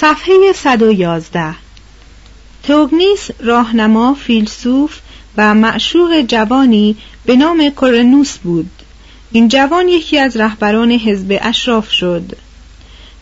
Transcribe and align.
صفحه 0.00 0.52
111 0.52 1.54
توگنیس 2.62 3.30
راهنما 3.40 4.14
فیلسوف 4.14 4.98
و 5.36 5.54
معشوق 5.54 6.20
جوانی 6.20 6.96
به 7.26 7.36
نام 7.36 7.70
کورنوس 7.70 8.38
بود. 8.38 8.70
این 9.32 9.48
جوان 9.48 9.88
یکی 9.88 10.18
از 10.18 10.36
رهبران 10.36 10.90
حزب 10.90 11.38
اشراف 11.40 11.90
شد. 11.90 12.36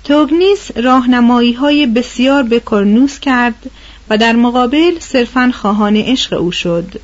توگنیس 0.04 0.70
راهنمایی 0.76 1.52
های 1.52 1.86
بسیار 1.86 2.42
به 2.42 2.60
کورنوس 2.60 3.18
کرد 3.18 3.70
و 4.10 4.18
در 4.18 4.32
مقابل 4.32 4.98
صرفا 4.98 5.52
خواهان 5.54 5.96
عشق 5.96 6.40
او 6.40 6.52
شد. 6.52 7.00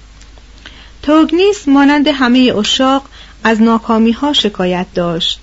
توگنیس 1.02 1.68
مانند 1.68 2.08
همه 2.08 2.52
اشاق 2.58 3.04
از 3.44 3.62
ناکامی 3.62 4.12
ها 4.12 4.32
شکایت 4.32 4.86
داشت 4.94 5.40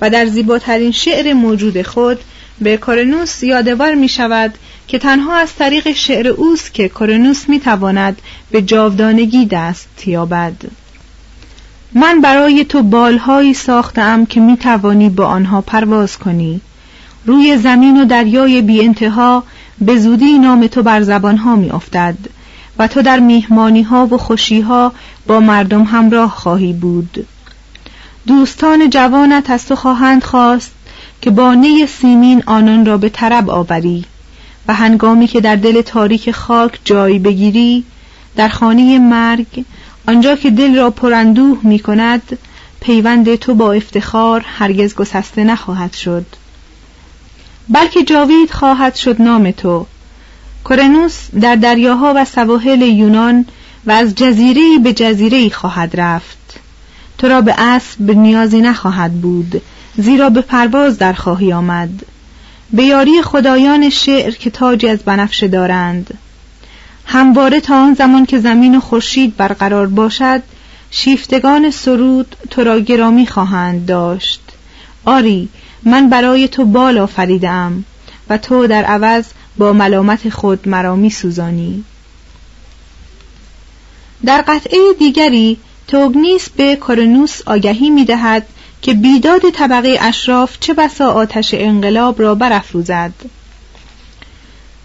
و 0.00 0.10
در 0.10 0.26
زیباترین 0.26 0.92
شعر 0.92 1.32
موجود 1.32 1.82
خود 1.82 2.18
به 2.60 2.76
کورنوس 2.76 3.42
یادآور 3.42 3.94
می 3.94 4.08
شود 4.08 4.54
که 4.88 4.98
تنها 4.98 5.36
از 5.36 5.54
طریق 5.54 5.92
شعر 5.92 6.28
اوست 6.28 6.74
که 6.74 6.88
کورنوس 6.88 7.48
می 7.48 7.60
تواند 7.60 8.22
به 8.50 8.62
جاودانگی 8.62 9.46
دست 9.46 10.08
یابد. 10.08 10.54
من 11.92 12.20
برای 12.20 12.64
تو 12.64 12.82
بالهایی 12.82 13.54
ساختم 13.54 14.26
که 14.26 14.40
می 14.40 14.56
توانی 14.56 15.08
با 15.08 15.26
آنها 15.26 15.60
پرواز 15.60 16.18
کنی. 16.18 16.60
روی 17.26 17.56
زمین 17.56 18.02
و 18.02 18.04
دریای 18.04 18.62
بی 18.62 18.84
انتها 18.84 19.44
به 19.80 19.98
زودی 19.98 20.38
نام 20.38 20.66
تو 20.66 20.82
بر 20.82 21.02
زبانها 21.02 21.56
می 21.56 21.70
افتد 21.70 22.16
و 22.78 22.88
تو 22.88 23.02
در 23.02 23.20
میهمانی 23.20 23.82
ها 23.82 24.06
و 24.06 24.18
خوشی 24.18 24.60
ها 24.60 24.92
با 25.26 25.40
مردم 25.40 25.82
همراه 25.82 26.30
خواهی 26.30 26.72
بود. 26.72 27.26
دوستان 28.26 28.90
جوانت 28.90 29.50
از 29.50 29.66
تو 29.66 29.76
خواهند 29.76 30.24
خواست 30.24 30.72
که 31.20 31.30
با 31.30 31.54
نی 31.54 31.86
سیمین 31.86 32.42
آنان 32.46 32.86
را 32.86 32.98
به 32.98 33.08
طرب 33.08 33.50
آوری 33.50 34.04
و 34.68 34.74
هنگامی 34.74 35.26
که 35.26 35.40
در 35.40 35.56
دل 35.56 35.82
تاریک 35.82 36.30
خاک 36.30 36.80
جای 36.84 37.18
بگیری 37.18 37.84
در 38.36 38.48
خانه 38.48 38.98
مرگ 38.98 39.64
آنجا 40.08 40.36
که 40.36 40.50
دل 40.50 40.76
را 40.76 40.90
پراندوه 40.90 41.58
می 41.62 41.78
کند 41.78 42.38
پیوند 42.80 43.34
تو 43.34 43.54
با 43.54 43.72
افتخار 43.72 44.44
هرگز 44.46 44.94
گسسته 44.94 45.44
نخواهد 45.44 45.92
شد. 45.92 46.26
بلکه 47.68 48.04
جاوید 48.04 48.50
خواهد 48.50 48.94
شد 48.94 49.22
نام 49.22 49.50
تو. 49.50 49.86
کورنوس 50.64 51.18
در 51.40 51.56
دریاها 51.56 52.12
و 52.16 52.24
سواحل 52.24 52.82
یونان 52.82 53.44
و 53.86 53.90
از 53.90 54.14
جزیره 54.14 54.78
به 54.78 54.92
جزیره 54.92 55.50
خواهد 55.50 56.00
رفت. 56.00 56.60
تو 57.18 57.28
را 57.28 57.40
به 57.40 57.54
اسب 57.58 58.10
نیازی 58.10 58.60
نخواهد 58.60 59.12
بود. 59.12 59.62
زیرا 59.96 60.30
به 60.30 60.40
پرواز 60.40 60.98
در 60.98 61.12
خواهی 61.12 61.52
آمد. 61.52 61.90
به 62.72 62.84
یاری 62.84 63.22
خدایان 63.22 63.90
شعر 63.90 64.30
که 64.30 64.50
تاجی 64.50 64.88
از 64.88 64.98
بنفشه 64.98 65.48
دارند. 65.48 66.18
همواره 67.06 67.60
تا 67.60 67.82
آن 67.82 67.94
زمان 67.94 68.26
که 68.26 68.38
زمین 68.38 68.74
و 68.74 68.80
خورشید 68.80 69.36
برقرار 69.36 69.86
باشد 69.86 70.42
شیفتگان 70.90 71.70
سرود 71.70 72.36
تو 72.50 72.64
را 72.64 72.80
گرامی 72.80 73.26
خواهند 73.26 73.86
داشت. 73.86 74.40
آری 75.04 75.48
من 75.82 76.08
برای 76.08 76.48
تو 76.48 76.64
بال 76.64 76.98
آفریدم 76.98 77.84
و 78.28 78.38
تو 78.38 78.66
در 78.66 78.84
عوض 78.84 79.24
با 79.58 79.72
ملامت 79.72 80.28
خود 80.28 80.68
مرا 80.68 80.96
می 80.96 81.10
سوزانی. 81.10 81.84
در 84.24 84.44
قطعه 84.48 84.78
دیگری 84.98 85.58
توگنیس 85.88 86.48
به 86.48 86.76
کورنوس 86.76 87.40
آگهی 87.46 87.90
می 87.90 88.04
دهد 88.04 88.46
که 88.82 88.94
بیداد 88.94 89.50
طبقه 89.50 89.98
اشراف 90.00 90.56
چه 90.60 90.74
بسا 90.74 91.12
آتش 91.12 91.54
انقلاب 91.54 92.20
را 92.22 92.34
برافروزد 92.34 93.12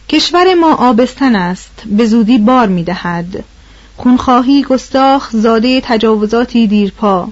کشور 0.10 0.54
ما 0.54 0.76
آبستن 0.76 1.36
است 1.36 1.84
به 1.86 2.06
زودی 2.06 2.38
بار 2.38 2.68
می 2.68 2.84
دهد 2.84 3.44
خونخواهی 3.98 4.64
گستاخ 4.64 5.30
زاده 5.32 5.82
تجاوزاتی 5.82 6.68
دیرپا 6.68 7.30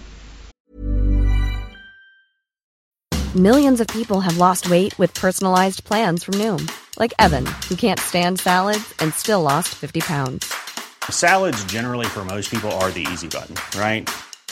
Millions 3.36 3.80
of 3.82 3.88
people 3.88 4.20
have 4.22 4.38
lost 4.38 4.70
weight 4.70 4.94
with 5.00 5.12
personalized 5.16 5.84
plans 5.90 6.24
from 6.24 6.36
Noom, 6.36 6.62
like 7.02 7.14
Evan, 7.18 7.46
who 7.68 7.76
can't 7.76 8.00
stand 8.00 8.40
salads 8.40 8.94
and 9.00 9.12
still 9.12 9.42
lost 9.42 9.70
50 9.70 10.02
pounds. 10.02 10.54
Salads 11.10 11.64
generally 11.66 12.06
for 12.06 12.24
most 12.24 12.52
people 12.52 12.72
are 12.74 12.92
the 12.92 13.08
easy 13.12 13.28
button, 13.28 13.56
right? 13.76 14.08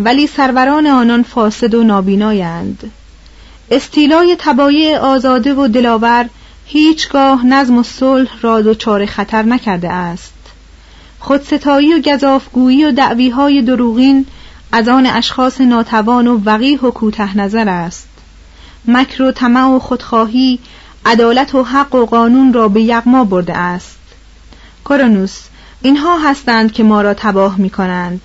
ولی 0.00 0.26
سروران 0.26 0.86
آنان 0.86 1.22
فاسد 1.22 1.74
و 1.74 1.84
نابینایند. 1.84 2.90
استیلای 3.70 4.36
تبایع 4.38 4.98
آزاده 4.98 5.54
و 5.54 5.68
دلاور 5.68 6.28
هیچگاه 6.66 7.46
نظم 7.46 7.78
و 7.78 7.82
صلح 7.82 8.30
را 8.40 8.62
دچار 8.62 9.06
خطر 9.06 9.42
نکرده 9.42 9.92
است. 9.92 10.32
خودستایی 11.18 11.94
و 11.94 12.00
گذافگویی 12.00 12.84
و 12.84 12.92
دعویهای 12.92 13.62
دروغین 13.62 14.26
از 14.72 14.88
آن 14.88 15.06
اشخاص 15.06 15.60
ناتوان 15.60 16.26
و 16.26 16.40
وقیح 16.44 16.80
و 16.80 16.90
کوته 16.90 17.38
نظر 17.38 17.68
است. 17.68 18.08
مکر 18.84 19.22
و 19.22 19.32
طمع 19.32 19.66
و 19.66 19.78
خودخواهی 19.78 20.58
عدالت 21.06 21.54
و 21.54 21.64
حق 21.64 21.94
و 21.94 22.06
قانون 22.06 22.52
را 22.52 22.68
به 22.68 22.82
یغما 22.82 23.24
برده 23.24 23.56
است. 23.56 23.98
کورونوس 24.84 25.40
اینها 25.82 26.18
هستند 26.18 26.72
که 26.72 26.82
ما 26.82 27.02
را 27.02 27.14
تباه 27.14 27.56
می 27.58 27.70
کنند 27.70 28.20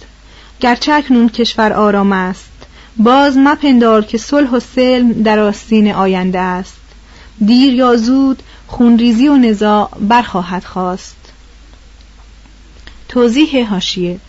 گرچه 0.59 0.93
اکنون 0.93 1.29
کشور 1.29 1.73
آرام 1.73 2.13
است. 2.13 2.51
باز 2.97 3.37
مپندار 3.37 4.05
که 4.05 4.17
صلح 4.17 4.49
و 4.49 4.59
سلم 4.59 5.11
در 5.11 5.39
آستین 5.39 5.91
آینده 5.91 6.39
است. 6.39 6.79
دیر 7.45 7.73
یا 7.73 7.95
زود 7.95 8.43
خونریزی 8.67 9.27
و 9.27 9.37
نزاع 9.37 9.89
برخواهد 9.99 10.63
خواست. 10.63 11.15
توضیح 13.09 13.69
هاشیه 13.69 14.19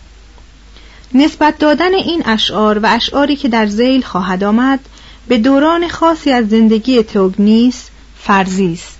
نسبت 1.13 1.57
دادن 1.57 1.93
این 1.93 2.23
اشعار 2.25 2.79
و 2.79 2.85
اشعاری 2.85 3.35
که 3.35 3.49
در 3.49 3.67
زیل 3.67 4.01
خواهد 4.01 4.43
آمد 4.43 4.79
به 5.27 5.37
دوران 5.37 5.87
خاصی 5.87 6.31
از 6.31 6.49
زندگی 6.49 7.03
توگنیس 7.03 7.89
فرضی 8.19 8.73
است. 8.73 8.99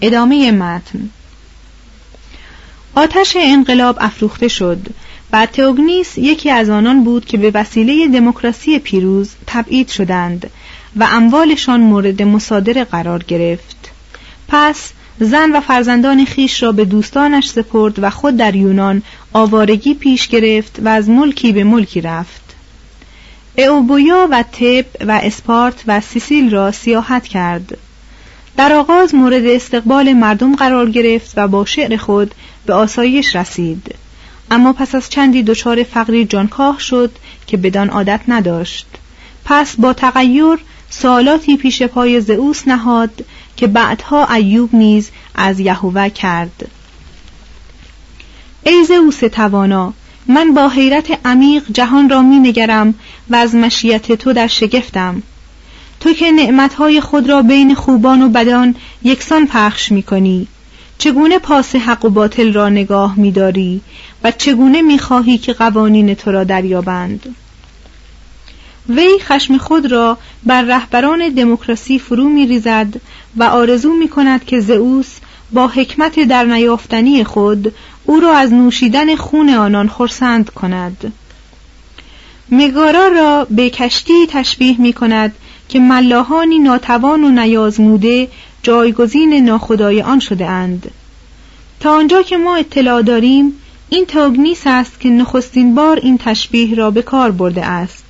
ادامه 0.00 0.50
متن. 0.52 1.10
آتش 2.94 3.36
انقلاب 3.36 3.96
افروخته 4.00 4.48
شد. 4.48 4.86
و 5.32 5.46
تئوگنیس 5.46 6.18
یکی 6.18 6.50
از 6.50 6.68
آنان 6.68 7.04
بود 7.04 7.24
که 7.24 7.38
به 7.38 7.50
وسیله 7.54 8.08
دموکراسی 8.08 8.78
پیروز 8.78 9.30
تبعید 9.46 9.88
شدند 9.88 10.50
و 10.96 11.08
اموالشان 11.10 11.80
مورد 11.80 12.22
مصادره 12.22 12.84
قرار 12.84 13.22
گرفت. 13.22 13.90
پس 14.48 14.92
زن 15.20 15.52
و 15.52 15.60
فرزندان 15.60 16.24
خیش 16.24 16.62
را 16.62 16.72
به 16.72 16.84
دوستانش 16.84 17.48
سپرد 17.48 17.94
و 17.98 18.10
خود 18.10 18.36
در 18.36 18.54
یونان 18.56 19.02
آوارگی 19.32 19.94
پیش 19.94 20.28
گرفت 20.28 20.78
و 20.84 20.88
از 20.88 21.08
ملکی 21.08 21.52
به 21.52 21.64
ملکی 21.64 22.00
رفت. 22.00 22.42
اوبویا 23.58 24.28
و 24.30 24.42
تب 24.42 24.86
و 25.08 25.20
اسپارت 25.22 25.82
و 25.86 26.00
سیسیل 26.00 26.50
را 26.50 26.70
سیاحت 26.70 27.24
کرد. 27.24 27.78
در 28.56 28.72
آغاز 28.72 29.14
مورد 29.14 29.46
استقبال 29.46 30.12
مردم 30.12 30.56
قرار 30.56 30.90
گرفت 30.90 31.32
و 31.36 31.48
با 31.48 31.64
شعر 31.64 31.96
خود 31.96 32.34
به 32.66 32.74
آسایش 32.74 33.36
رسید. 33.36 33.94
اما 34.52 34.72
پس 34.72 34.94
از 34.94 35.10
چندی 35.10 35.42
دچار 35.42 35.82
فقری 35.82 36.24
جانکاه 36.24 36.78
شد 36.78 37.10
که 37.46 37.56
بدان 37.56 37.90
عادت 37.90 38.20
نداشت. 38.28 38.86
پس 39.44 39.76
با 39.76 39.92
تغییر 39.92 40.58
سوالاتی 40.90 41.56
پیش 41.56 41.82
پای 41.82 42.20
زئوس 42.20 42.68
نهاد 42.68 43.24
که 43.56 43.66
بعدها 43.66 44.34
ایوب 44.34 44.74
نیز 44.74 45.10
از 45.34 45.60
یهوه 45.60 46.08
کرد. 46.08 46.68
ای 48.66 48.84
زئوس 48.84 49.18
توانا 49.18 49.92
من 50.26 50.54
با 50.54 50.68
حیرت 50.68 51.18
عمیق 51.24 51.64
جهان 51.72 52.08
را 52.08 52.22
می 52.22 52.38
نگرم 52.38 52.94
و 53.30 53.36
از 53.36 53.54
مشیت 53.54 54.12
تو 54.12 54.32
در 54.32 54.46
شگفتم. 54.46 55.22
تو 56.00 56.12
که 56.12 56.30
نعمتهای 56.30 57.00
خود 57.00 57.28
را 57.28 57.42
بین 57.42 57.74
خوبان 57.74 58.22
و 58.22 58.28
بدان 58.28 58.74
یکسان 59.02 59.46
پخش 59.46 59.92
می 59.92 60.02
کنی 60.02 60.48
چگونه 61.02 61.38
پاس 61.38 61.76
حق 61.76 62.04
و 62.04 62.10
باطل 62.10 62.52
را 62.52 62.68
نگاه 62.68 63.18
می 63.18 63.30
داری 63.32 63.80
و 64.24 64.30
چگونه 64.30 64.82
می 64.82 64.98
خواهی 64.98 65.38
که 65.38 65.52
قوانین 65.52 66.14
تو 66.14 66.32
را 66.32 66.44
دریابند؟ 66.44 67.36
وی 68.88 69.18
خشم 69.20 69.58
خود 69.58 69.92
را 69.92 70.18
بر 70.42 70.62
رهبران 70.62 71.28
دموکراسی 71.28 71.98
فرو 71.98 72.28
می 72.28 72.46
ریزد 72.46 73.00
و 73.36 73.44
آرزو 73.44 73.92
می 73.92 74.08
کند 74.08 74.44
که 74.44 74.60
زئوس 74.60 75.16
با 75.52 75.68
حکمت 75.68 76.20
در 76.20 76.44
نیافتنی 76.44 77.24
خود 77.24 77.74
او 78.04 78.20
را 78.20 78.36
از 78.36 78.52
نوشیدن 78.52 79.16
خون 79.16 79.48
آنان 79.48 79.88
خرسند 79.88 80.50
کند. 80.50 81.12
مگارا 82.50 83.08
را 83.08 83.46
به 83.50 83.70
کشتی 83.70 84.26
تشبیه 84.28 84.80
می 84.80 84.92
کند 84.92 85.34
که 85.68 85.80
ملاحانی 85.80 86.58
ناتوان 86.58 87.24
و 87.24 87.30
نیازموده 87.30 88.28
جایگزین 88.62 89.44
ناخدای 89.44 90.02
آن 90.02 90.18
شده 90.18 90.46
اند. 90.46 90.90
تا 91.80 91.96
آنجا 91.96 92.22
که 92.22 92.36
ما 92.36 92.56
اطلاع 92.56 93.02
داریم 93.02 93.52
این 93.88 94.06
تاگنیس 94.06 94.62
است 94.66 95.00
که 95.00 95.08
نخستین 95.08 95.74
بار 95.74 95.98
این 96.02 96.18
تشبیه 96.18 96.74
را 96.74 96.90
به 96.90 97.02
کار 97.02 97.30
برده 97.30 97.66
است. 97.66 98.04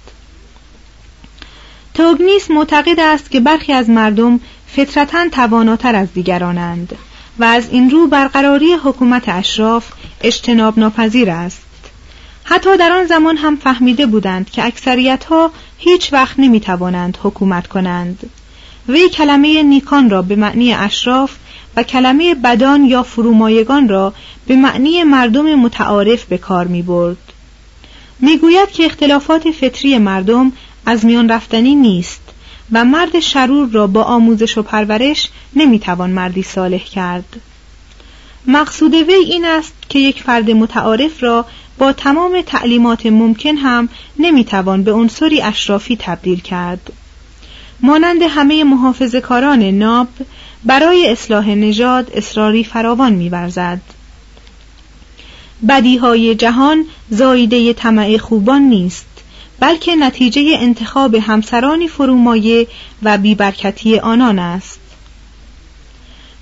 تاگنیس 1.95 2.51
معتقد 2.51 3.01
است 3.01 3.31
که 3.31 3.41
برخی 3.41 3.73
از 3.73 3.91
مردم 3.91 4.41
فطرتا 4.67 5.29
تواناتر 5.29 5.97
از 5.97 6.13
دیگرانند 6.13 6.97
و 7.39 7.45
از 7.45 7.69
این 7.71 7.91
رو 7.91 8.07
برقراری 8.07 8.73
حکومت 8.73 9.29
اشراف 9.29 9.93
اجتناب 10.21 10.79
ناپذیر 10.79 11.31
است. 11.31 11.63
حتی 12.45 12.77
در 12.77 12.93
آن 12.93 13.07
زمان 13.07 13.37
هم 13.37 13.57
فهمیده 13.57 14.07
بودند 14.07 14.51
که 14.51 14.65
اکثریت 14.65 15.25
ها 15.25 15.51
هیچ 15.79 16.13
وقت 16.13 16.39
نمی 16.39 16.61
توانند 16.61 17.19
حکومت 17.23 17.67
کنند. 17.67 18.31
وی 18.89 19.09
کلمه 19.09 19.63
نیکان 19.63 20.11
را 20.11 20.23
به 20.23 20.37
معنی 20.37 20.73
اشراف 20.73 21.37
و 21.77 21.83
کلمه 21.83 22.35
بدان 22.35 22.85
یا 22.85 23.03
فرومایگان 23.03 23.89
را 23.89 24.15
به 24.47 24.57
معنی 24.57 25.05
مردم 25.05 25.55
متعارف 25.55 26.25
به 26.25 26.39
کار 26.39 26.67
می 26.67 26.83
برد. 26.83 27.33
می 28.21 28.39
گوید 28.39 28.71
که 28.71 28.87
اختلافات 28.87 29.51
فطری 29.51 29.99
مردم 29.99 30.53
از 30.87 31.05
میان 31.05 31.29
رفتنی 31.29 31.75
نیست 31.75 32.21
و 32.73 32.85
مرد 32.85 33.21
شرور 33.21 33.69
را 33.69 33.87
با 33.87 34.03
آموزش 34.03 34.59
و 34.59 34.63
پرورش 34.63 35.29
نمی‌توان 35.57 36.11
مردی 36.11 36.43
صالح 36.43 36.85
کرد. 36.85 37.41
مقصود 38.47 38.95
وی 38.95 39.15
این 39.15 39.45
است 39.45 39.75
که 39.89 39.99
یک 39.99 40.23
فرد 40.23 40.51
متعارف 40.51 41.23
را 41.23 41.47
با 41.79 41.93
تمام 41.93 42.41
تعلیمات 42.47 43.07
ممکن 43.07 43.57
هم 43.57 43.89
نمی‌توان 44.19 44.83
به 44.83 44.93
عنصری 44.93 45.43
اشرافی 45.43 45.97
تبدیل 46.01 46.41
کرد. 46.41 46.93
مانند 47.83 48.23
همه 48.23 48.65
محافظ 48.65 49.15
کاران 49.17 49.63
ناب 49.63 50.09
برای 50.65 51.11
اصلاح 51.11 51.49
نژاد 51.49 52.11
اصراری 52.15 52.65
فراوان 52.65 53.13
میورزد. 53.13 53.81
بدیهای 55.69 56.35
جهان 56.35 56.85
زایده 57.11 57.73
طمع 57.73 58.17
خوبان 58.17 58.63
نیست 58.63 59.07
بلکه 59.61 59.97
نتیجه 59.97 60.57
انتخاب 60.59 61.15
همسرانی 61.15 61.89
فرومایه 61.89 62.67
و 63.03 63.19
بیبرکتی 63.19 63.99
آنان 63.99 64.39
است. 64.39 64.81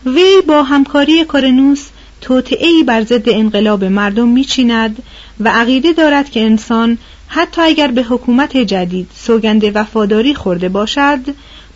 وی 0.07 0.41
با 0.49 0.63
همکاری 0.63 1.25
کارنوس 1.25 1.87
توطعهای 2.21 2.83
بر 2.83 3.03
ضد 3.03 3.29
انقلاب 3.29 3.85
مردم 3.85 4.29
میچیند 4.29 5.03
و 5.41 5.49
عقیده 5.49 5.93
دارد 5.93 6.31
که 6.31 6.41
انسان 6.41 6.99
حتی 7.33 7.61
اگر 7.61 7.89
به 7.89 8.03
حکومت 8.03 8.57
جدید 8.57 9.11
سوگند 9.15 9.77
وفاداری 9.77 10.35
خورده 10.35 10.69
باشد 10.69 11.19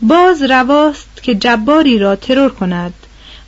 باز 0.02 0.42
رواست 0.42 1.23
که 1.23 1.34
جباری 1.34 1.99
را 1.99 2.16
ترور 2.16 2.50
کند 2.50 2.94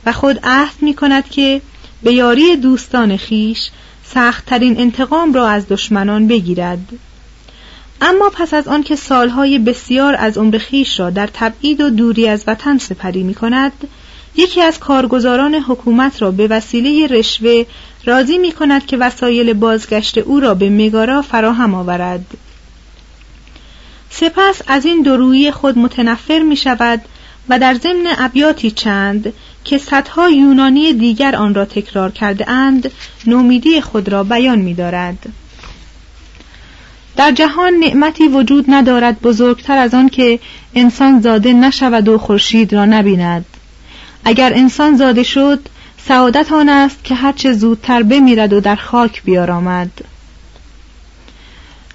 و 0.05 0.11
خود 0.11 0.39
عهد 0.43 0.75
می 0.81 0.93
کند 0.93 1.29
که 1.29 1.61
به 2.03 2.13
یاری 2.13 2.55
دوستان 2.55 3.17
خیش 3.17 3.69
سختترین 4.05 4.79
انتقام 4.79 5.33
را 5.33 5.47
از 5.47 5.67
دشمنان 5.67 6.27
بگیرد. 6.27 6.87
اما 8.01 8.29
پس 8.29 8.53
از 8.53 8.67
آنکه 8.67 8.95
سالهای 8.95 9.59
بسیار 9.59 10.15
از 10.15 10.37
عمر 10.37 10.57
خیش 10.57 10.99
را 10.99 11.09
در 11.09 11.29
تبعید 11.33 11.81
و 11.81 11.89
دوری 11.89 12.27
از 12.27 12.43
وطن 12.47 12.77
سپری 12.77 13.23
می 13.23 13.33
کند 13.33 13.71
یکی 14.35 14.61
از 14.61 14.79
کارگزاران 14.79 15.55
حکومت 15.55 16.21
را 16.21 16.31
به 16.31 16.47
وسیله 16.47 17.07
رشوه 17.07 17.65
راضی 18.07 18.37
می 18.37 18.51
کند 18.51 18.85
که 18.85 18.97
وسایل 18.97 19.53
بازگشت 19.53 20.17
او 20.17 20.39
را 20.39 20.53
به 20.53 20.69
مگارا 20.69 21.21
فراهم 21.21 21.75
آورد 21.75 22.25
سپس 24.09 24.61
از 24.67 24.85
این 24.85 25.01
درویی 25.01 25.51
خود 25.51 25.77
متنفر 25.77 26.39
می 26.39 26.55
شود 26.55 27.01
و 27.49 27.59
در 27.59 27.73
ضمن 27.73 28.15
ابیاتی 28.17 28.71
چند 28.71 29.33
که 29.63 29.77
صدها 29.77 30.29
یونانی 30.29 30.93
دیگر 30.93 31.35
آن 31.35 31.53
را 31.53 31.65
تکرار 31.65 32.11
کرده 32.11 32.49
اند 32.49 32.91
نومیدی 33.25 33.81
خود 33.81 34.09
را 34.09 34.23
بیان 34.23 34.59
می 34.59 34.73
دارد. 34.73 35.17
در 37.15 37.31
جهان 37.31 37.73
نعمتی 37.73 38.27
وجود 38.27 38.65
ندارد 38.67 39.21
بزرگتر 39.21 39.77
از 39.77 39.93
آن 39.93 40.09
که 40.09 40.39
انسان 40.75 41.21
زاده 41.21 41.53
نشود 41.53 42.07
و 42.07 42.17
خورشید 42.17 42.73
را 42.73 42.85
نبیند 42.85 43.45
اگر 44.25 44.53
انسان 44.53 44.95
زاده 44.95 45.23
شد 45.23 45.59
سعادت 46.07 46.51
آن 46.51 46.69
است 46.69 47.03
که 47.03 47.15
هرچه 47.15 47.53
زودتر 47.53 48.03
بمیرد 48.03 48.53
و 48.53 48.59
در 48.59 48.75
خاک 48.75 49.23
بیارامد. 49.23 49.91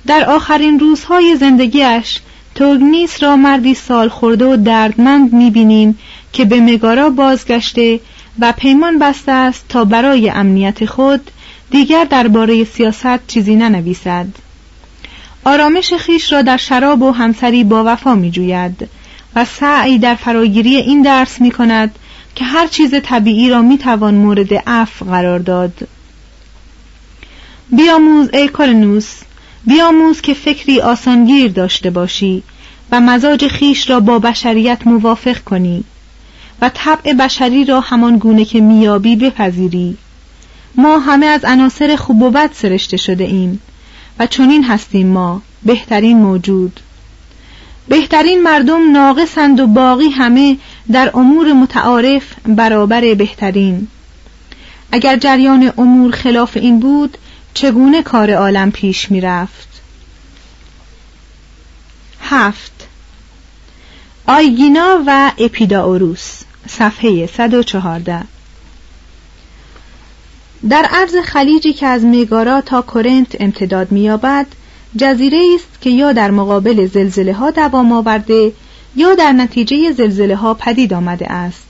در 0.06 0.30
آخرین 0.30 0.78
روزهای 0.80 1.36
زندگیش 1.36 2.20
توگنیس 2.54 3.22
را 3.22 3.36
مردی 3.36 3.74
سال 3.74 4.08
خورده 4.08 4.44
و 4.44 4.56
دردمند 4.56 5.32
می‌بینیم 5.32 5.98
که 6.32 6.44
به 6.44 6.60
مگارا 6.60 7.10
بازگشته 7.10 8.00
و 8.40 8.52
پیمان 8.52 8.98
بسته 8.98 9.32
است 9.32 9.64
تا 9.68 9.84
برای 9.84 10.30
امنیت 10.30 10.84
خود 10.84 11.30
دیگر 11.70 12.04
درباره 12.04 12.64
سیاست 12.64 13.26
چیزی 13.26 13.56
ننویسد. 13.56 14.26
آرامش 15.44 15.94
خیش 15.94 16.32
را 16.32 16.42
در 16.42 16.56
شراب 16.56 17.02
و 17.02 17.12
همسری 17.12 17.64
با 17.64 17.84
وفا 17.86 18.14
می 18.14 18.30
جوید 18.30 18.88
و 19.36 19.44
سعی 19.44 19.98
در 19.98 20.14
فراگیری 20.14 20.76
این 20.76 21.02
درس 21.02 21.40
می 21.40 21.50
کند 21.50 21.98
که 22.34 22.44
هر 22.44 22.66
چیز 22.66 22.94
طبیعی 23.02 23.50
را 23.50 23.62
می 23.62 23.78
توان 23.78 24.14
مورد 24.14 24.54
عفو 24.54 25.04
قرار 25.04 25.38
داد. 25.38 25.88
بیاموز 27.76 28.28
ای 28.32 28.48
کارنوس 28.48 29.20
بیاموز 29.66 30.20
که 30.20 30.34
فکری 30.34 30.80
آسانگیر 30.80 31.52
داشته 31.52 31.90
باشی 31.90 32.42
و 32.90 33.00
مزاج 33.00 33.48
خیش 33.48 33.90
را 33.90 34.00
با 34.00 34.18
بشریت 34.18 34.86
موافق 34.86 35.38
کنی 35.38 35.84
و 36.60 36.70
طبع 36.74 37.12
بشری 37.12 37.64
را 37.64 37.80
همان 37.80 38.18
گونه 38.18 38.44
که 38.44 38.60
میابی 38.60 39.16
بپذیری. 39.16 39.96
ما 40.74 40.98
همه 40.98 41.26
از 41.26 41.44
عناصر 41.44 41.96
خوب 41.96 42.22
و 42.22 42.30
بد 42.30 42.50
سرشته 42.52 42.96
شده 42.96 43.24
ایم 43.24 43.60
و 44.18 44.26
چنین 44.26 44.64
هستیم 44.64 45.06
ما 45.06 45.42
بهترین 45.62 46.18
موجود. 46.18 46.80
بهترین 47.88 48.42
مردم 48.42 48.92
ناقصند 48.92 49.60
و 49.60 49.66
باقی 49.66 50.08
همه 50.08 50.56
در 50.92 51.10
امور 51.14 51.52
متعارف 51.52 52.34
برابر 52.46 53.14
بهترین. 53.14 53.88
اگر 54.92 55.16
جریان 55.16 55.72
امور 55.78 56.12
خلاف 56.12 56.56
این 56.56 56.80
بود 56.80 57.18
چگونه 57.54 58.02
کار 58.02 58.30
عالم 58.30 58.70
پیش 58.70 59.10
می 59.10 59.20
رفت؟ 59.20 59.68
هفت. 62.20 62.88
آیگینا 64.26 65.02
و 65.06 65.32
اپیداوروس 65.38 66.42
صفحه 66.68 67.26
114 67.26 68.24
در 70.68 70.86
عرض 70.90 71.16
خلیجی 71.24 71.72
که 71.72 71.86
از 71.86 72.04
میگارا 72.04 72.60
تا 72.60 72.82
کورنت 72.82 73.40
امتداد 73.40 73.92
می‌یابد 73.92 74.46
جزیره 74.96 75.42
است 75.54 75.80
که 75.80 75.90
یا 75.90 76.12
در 76.12 76.30
مقابل 76.30 76.86
زلزله 76.86 77.32
ها 77.32 77.50
دوام 77.50 77.92
آورده 77.92 78.52
یا 78.96 79.14
در 79.14 79.32
نتیجه 79.32 79.92
زلزله 79.92 80.36
ها 80.36 80.54
پدید 80.54 80.94
آمده 80.94 81.32
است. 81.32 81.68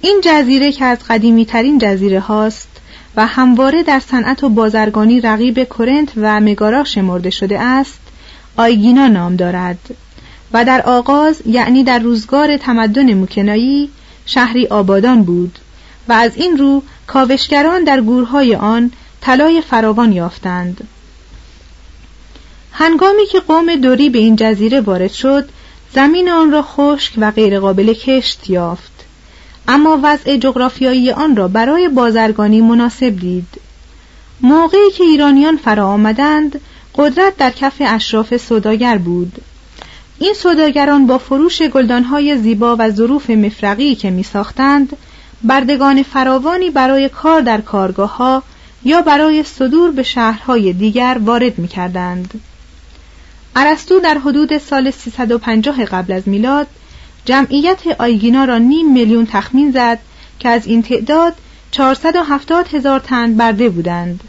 این 0.00 0.20
جزیره 0.24 0.72
که 0.72 0.84
از 0.84 0.98
قدیمی 1.08 1.46
ترین 1.46 1.78
جزیره 1.78 2.20
هاست 2.20 2.68
و 3.16 3.26
همواره 3.26 3.82
در 3.82 4.00
صنعت 4.00 4.44
و 4.44 4.48
بازرگانی 4.48 5.20
رقیب 5.20 5.64
کورنت 5.64 6.08
و 6.16 6.40
مگارا 6.40 6.84
شمرده 6.84 7.30
شده 7.30 7.60
است 7.60 8.00
آیگینا 8.56 9.06
نام 9.06 9.36
دارد 9.36 9.78
و 10.52 10.64
در 10.64 10.82
آغاز 10.82 11.42
یعنی 11.46 11.84
در 11.84 11.98
روزگار 11.98 12.56
تمدن 12.56 13.14
موکنایی 13.14 13.90
شهری 14.26 14.66
آبادان 14.66 15.22
بود 15.22 15.58
و 16.08 16.12
از 16.12 16.36
این 16.36 16.58
رو 16.58 16.82
کاوشگران 17.06 17.84
در 17.84 18.00
گورهای 18.00 18.54
آن 18.56 18.92
طلای 19.20 19.62
فراوان 19.62 20.12
یافتند. 20.12 20.88
هنگامی 22.72 23.26
که 23.26 23.40
قوم 23.40 23.76
دوری 23.76 24.08
به 24.08 24.18
این 24.18 24.36
جزیره 24.36 24.80
وارد 24.80 25.12
شد 25.12 25.48
زمین 25.94 26.28
آن 26.28 26.50
را 26.50 26.62
خشک 26.62 27.14
و 27.18 27.30
غیرقابل 27.30 27.92
کشت 27.92 28.50
یافت. 28.50 28.92
اما 29.68 30.00
وضع 30.02 30.36
جغرافیایی 30.36 31.10
آن 31.10 31.36
را 31.36 31.48
برای 31.48 31.88
بازرگانی 31.88 32.60
مناسب 32.60 33.16
دید. 33.20 33.60
موقعی 34.40 34.90
که 34.90 35.04
ایرانیان 35.04 35.56
فرا 35.56 35.86
آمدند 35.86 36.60
قدرت 36.94 37.36
در 37.36 37.50
کف 37.50 37.74
اشراف 37.80 38.36
سوداگر 38.36 38.98
بود. 38.98 39.32
این 40.18 40.34
سوداگران 40.34 41.06
با 41.06 41.18
فروش 41.18 41.62
گلدانهای 41.62 42.38
زیبا 42.38 42.76
و 42.78 42.90
ظروف 42.90 43.30
مفرقی 43.30 43.94
که 43.94 44.10
می 44.10 44.22
ساختند 44.22 44.96
بردگان 45.42 46.02
فراوانی 46.02 46.70
برای 46.70 47.08
کار 47.08 47.40
در 47.40 47.60
کارگاه 47.60 48.16
ها 48.16 48.42
یا 48.84 49.02
برای 49.02 49.42
صدور 49.42 49.90
به 49.90 50.02
شهرهای 50.02 50.72
دیگر 50.72 51.20
وارد 51.24 51.58
می 51.58 51.68
کردند. 51.68 52.40
ارسطو 53.56 54.00
در 54.00 54.18
حدود 54.18 54.58
سال 54.58 54.90
350 54.90 55.84
قبل 55.84 56.12
از 56.12 56.28
میلاد 56.28 56.66
جمعیت 57.24 57.86
آیگینا 57.98 58.44
را 58.44 58.58
نیم 58.58 58.92
میلیون 58.92 59.26
تخمین 59.26 59.70
زد 59.72 59.98
که 60.38 60.48
از 60.48 60.66
این 60.66 60.82
تعداد 60.82 61.34
470 61.70 62.68
هزار 62.68 63.00
تن 63.00 63.34
برده 63.34 63.68
بودند. 63.68 64.24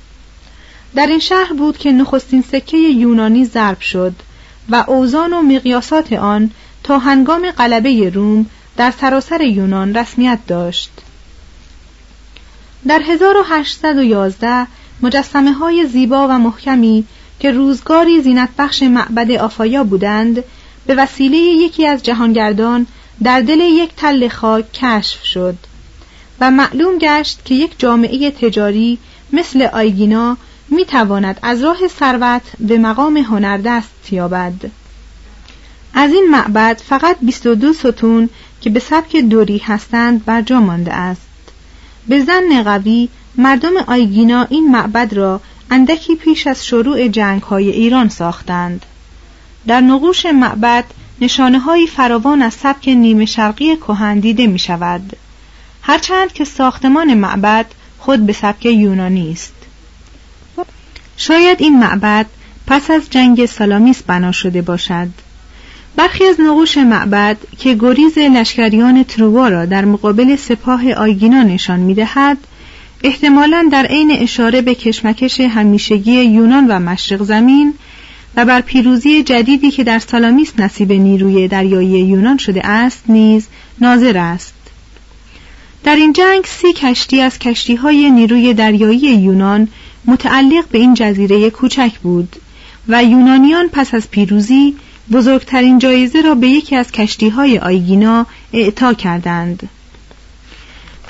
در 0.96 1.08
این 1.08 1.20
شهر 1.20 1.54
بود 1.54 1.78
که 1.78 1.92
نخستین 1.92 2.42
سکه 2.42 2.78
یونانی 2.78 3.46
ضرب 3.46 3.80
شد 3.80 4.13
و 4.70 4.84
اوزان 4.88 5.34
و 5.34 5.42
مقیاسات 5.42 6.13
آن 6.13 6.51
تا 6.84 6.98
هنگام 6.98 7.51
غلبه 7.51 8.10
روم 8.10 8.46
در 8.78 8.92
سراسر 8.92 9.42
یونان 9.42 9.96
رسمیت 9.96 10.40
داشت 10.48 10.92
در 12.88 13.01
1811 13.06 14.68
مجسمه 15.01 15.54
های 15.54 15.86
زیبا 15.86 16.28
و 16.28 16.32
محکمی 16.32 17.06
که 17.41 17.51
روزگاری 17.51 18.21
زینت 18.21 18.50
بخش 18.57 18.83
معبد 18.83 19.31
آفایا 19.31 19.83
بودند 19.83 20.43
به 20.86 20.95
وسیله 20.95 21.38
یکی 21.38 21.88
از 21.88 22.03
جهانگردان 22.03 22.88
در 23.24 23.41
دل 23.41 23.60
یک 23.60 23.91
تل 23.98 24.27
خاک 24.27 24.74
کشف 24.74 25.24
شد 25.24 25.55
و 26.39 26.51
معلوم 26.51 26.98
گشت 26.98 27.45
که 27.45 27.55
یک 27.55 27.71
جامعه 27.77 28.31
تجاری 28.31 28.98
مثل 29.33 29.62
آیگینا 29.62 30.38
می 30.69 30.86
تواند 30.86 31.39
از 31.41 31.63
راه 31.63 31.88
ثروت 31.88 32.41
به 32.60 32.77
مقام 32.77 33.17
هنردست 33.17 34.13
یابد. 34.13 34.71
از 35.93 36.13
این 36.13 36.27
معبد 36.31 36.81
فقط 36.86 37.17
22 37.21 37.74
ستون 37.74 38.29
که 38.62 38.69
به 38.69 38.79
سبک 38.79 39.15
دوری 39.15 39.57
هستند 39.57 40.25
بر 40.25 40.41
جا 40.41 40.60
مانده 40.60 40.93
است. 40.93 41.21
به 42.07 42.24
زن 42.24 42.63
قوی 42.63 43.10
مردم 43.36 43.77
آیگینا 43.88 44.48
این 44.50 44.71
معبد 44.71 45.13
را 45.13 45.41
اندکی 45.72 46.16
پیش 46.16 46.48
از 46.48 46.66
شروع 46.66 47.08
جنگ 47.08 47.42
های 47.42 47.70
ایران 47.70 48.10
ساختند. 48.10 48.86
در 49.68 49.82
نقوش 49.82 50.25
معبد 50.25 50.86
نشانه 51.22 51.60
های 51.60 51.88
فراوان 51.88 52.42
از 52.42 52.54
سبک 52.54 52.88
نیمه 52.88 53.25
شرقی 53.25 53.75
کهن 53.75 54.20
دیده 54.20 54.48
می 54.48 54.60
شود 54.60 55.18
هرچند 55.82 56.34
که 56.34 56.46
ساختمان 56.46 57.13
معبد 57.13 57.66
خود 58.00 58.25
به 58.25 58.34
سبک 58.34 58.66
یونانی 58.66 59.32
است. 59.32 59.54
شاید 61.18 61.62
این 61.62 61.80
معبد 61.80 62.25
پس 62.68 62.92
از 62.92 63.10
جنگ 63.10 63.46
سالامیس 63.46 64.04
بنا 64.04 64.32
شده 64.32 64.62
باشد. 64.62 65.08
برخی 65.96 66.25
از 66.25 66.40
نقوش 66.40 66.78
معبد 66.78 67.38
که 67.60 67.74
گریز 67.74 68.18
لشکریان 68.18 69.04
تروا 69.04 69.48
را 69.48 69.66
در 69.66 69.86
مقابل 69.86 70.36
سپاه 70.36 70.92
آیگینا 70.94 71.44
نشان 71.44 71.80
می‌دهد 71.80 72.38
احتمالا 73.03 73.70
در 73.72 73.86
عین 73.86 74.12
اشاره 74.12 74.62
به 74.62 74.75
کشمکش 74.75 75.39
همیشگی 75.39 76.22
یونان 76.24 76.67
و 76.67 76.79
مشرق 76.79 77.24
زمین 77.24 77.74
و 78.36 78.46
بر 78.46 78.62
پیروزی 78.62 79.24
جدیدی 79.24 79.72
که 79.72 79.84
در 79.84 80.00
سالامیس 80.00 80.53
نصیب 80.58 80.91
نیروی 80.91 81.48
دریایی 81.48 81.89
یونان 81.89 82.38
شده 82.38 82.67
است 82.67 83.03
نیز 83.10 83.48
ناظر 83.81 84.17
است. 84.17 84.53
در 85.84 85.96
این 85.96 86.13
جنگ 86.13 86.46
سی 86.46 86.74
کشتی 86.74 87.22
از 87.22 87.39
کشتی 87.39 87.75
های 87.75 88.10
نیروی 88.10 88.53
دریایی 88.53 89.15
یونان 89.15 89.67
متعلق 90.05 90.67
به 90.72 90.77
این 90.77 90.93
جزیره 90.93 91.50
کوچک 91.50 91.91
بود 92.03 92.36
و 92.88 93.03
یونانیان 93.03 93.67
پس 93.67 93.93
از 93.93 94.12
پیروزی 94.12 94.75
بزرگترین 95.12 95.79
جایزه 95.79 96.22
را 96.22 96.36
به 96.36 96.48
یکی 96.48 96.75
از 96.75 96.91
کشتی 96.91 97.29
های 97.29 97.60
آیگینا 97.60 98.25
اعطا 98.53 98.93
کردند. 98.93 99.70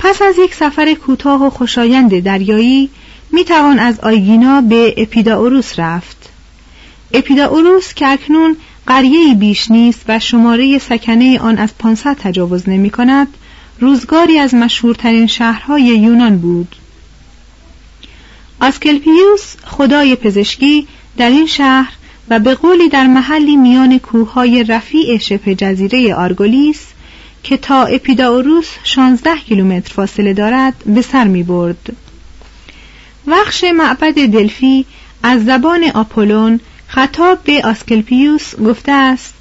پس 0.04 0.22
از 0.22 0.38
یک 0.38 0.56
سفر 0.56 0.94
کوتاه 0.94 1.48
و 1.48 1.50
خوشایند 1.50 2.20
دریایی 2.20 2.90
می 3.32 3.44
توان 3.44 3.80
از 3.80 4.00
آیگینا 4.00 4.62
به 4.62 4.94
اپیداوروس 4.98 5.80
رفت. 5.80 6.30
اپیداوروس 7.14 7.94
که 7.94 8.08
اکنون 8.08 8.58
قریه 8.88 9.34
بیش 9.34 9.72
نیست 9.72 10.02
و 10.08 10.20
شماره 10.20 10.78
سکنه 10.78 11.40
آن 11.40 11.58
از 11.58 11.78
500 11.80 12.14
تجاوز 12.14 12.70
نمی 12.70 12.90
کند 12.90 13.28
روزگاری 13.80 14.40
از 14.40 14.54
مشهورترین 14.54 15.28
شهرهای 15.28 15.84
یونان 15.84 16.38
بود. 16.38 16.76
آسکلپیوس 18.62 19.56
خدای 19.64 20.16
پزشکی 20.16 20.88
در 21.18 21.30
این 21.30 21.46
شهر 21.46 21.94
و 22.30 22.40
به 22.40 22.56
قولی 22.56 22.90
در 22.90 23.08
محلی 23.08 23.56
میان 23.56 24.00
کوههای 24.00 24.64
رفیع 24.64 25.18
شبه 25.18 25.56
جزیره 25.56 26.16
آرگولیس 26.16 26.91
که 27.44 27.58
تا 27.58 27.86
اپیداوروس 27.86 28.70
16 28.84 29.38
کیلومتر 29.38 29.94
فاصله 29.94 30.34
دارد 30.34 30.74
به 30.86 31.02
سر 31.02 31.24
می 31.24 31.44
برد. 31.44 31.96
وخش 33.28 33.64
معبد 33.64 34.14
دلفی 34.14 34.86
از 35.24 35.46
زبان 35.46 35.84
آپولون 35.84 36.60
خطاب 36.88 37.44
به 37.44 37.62
آسکلپیوس 37.64 38.56
گفته 38.56 38.92
است 38.92 39.34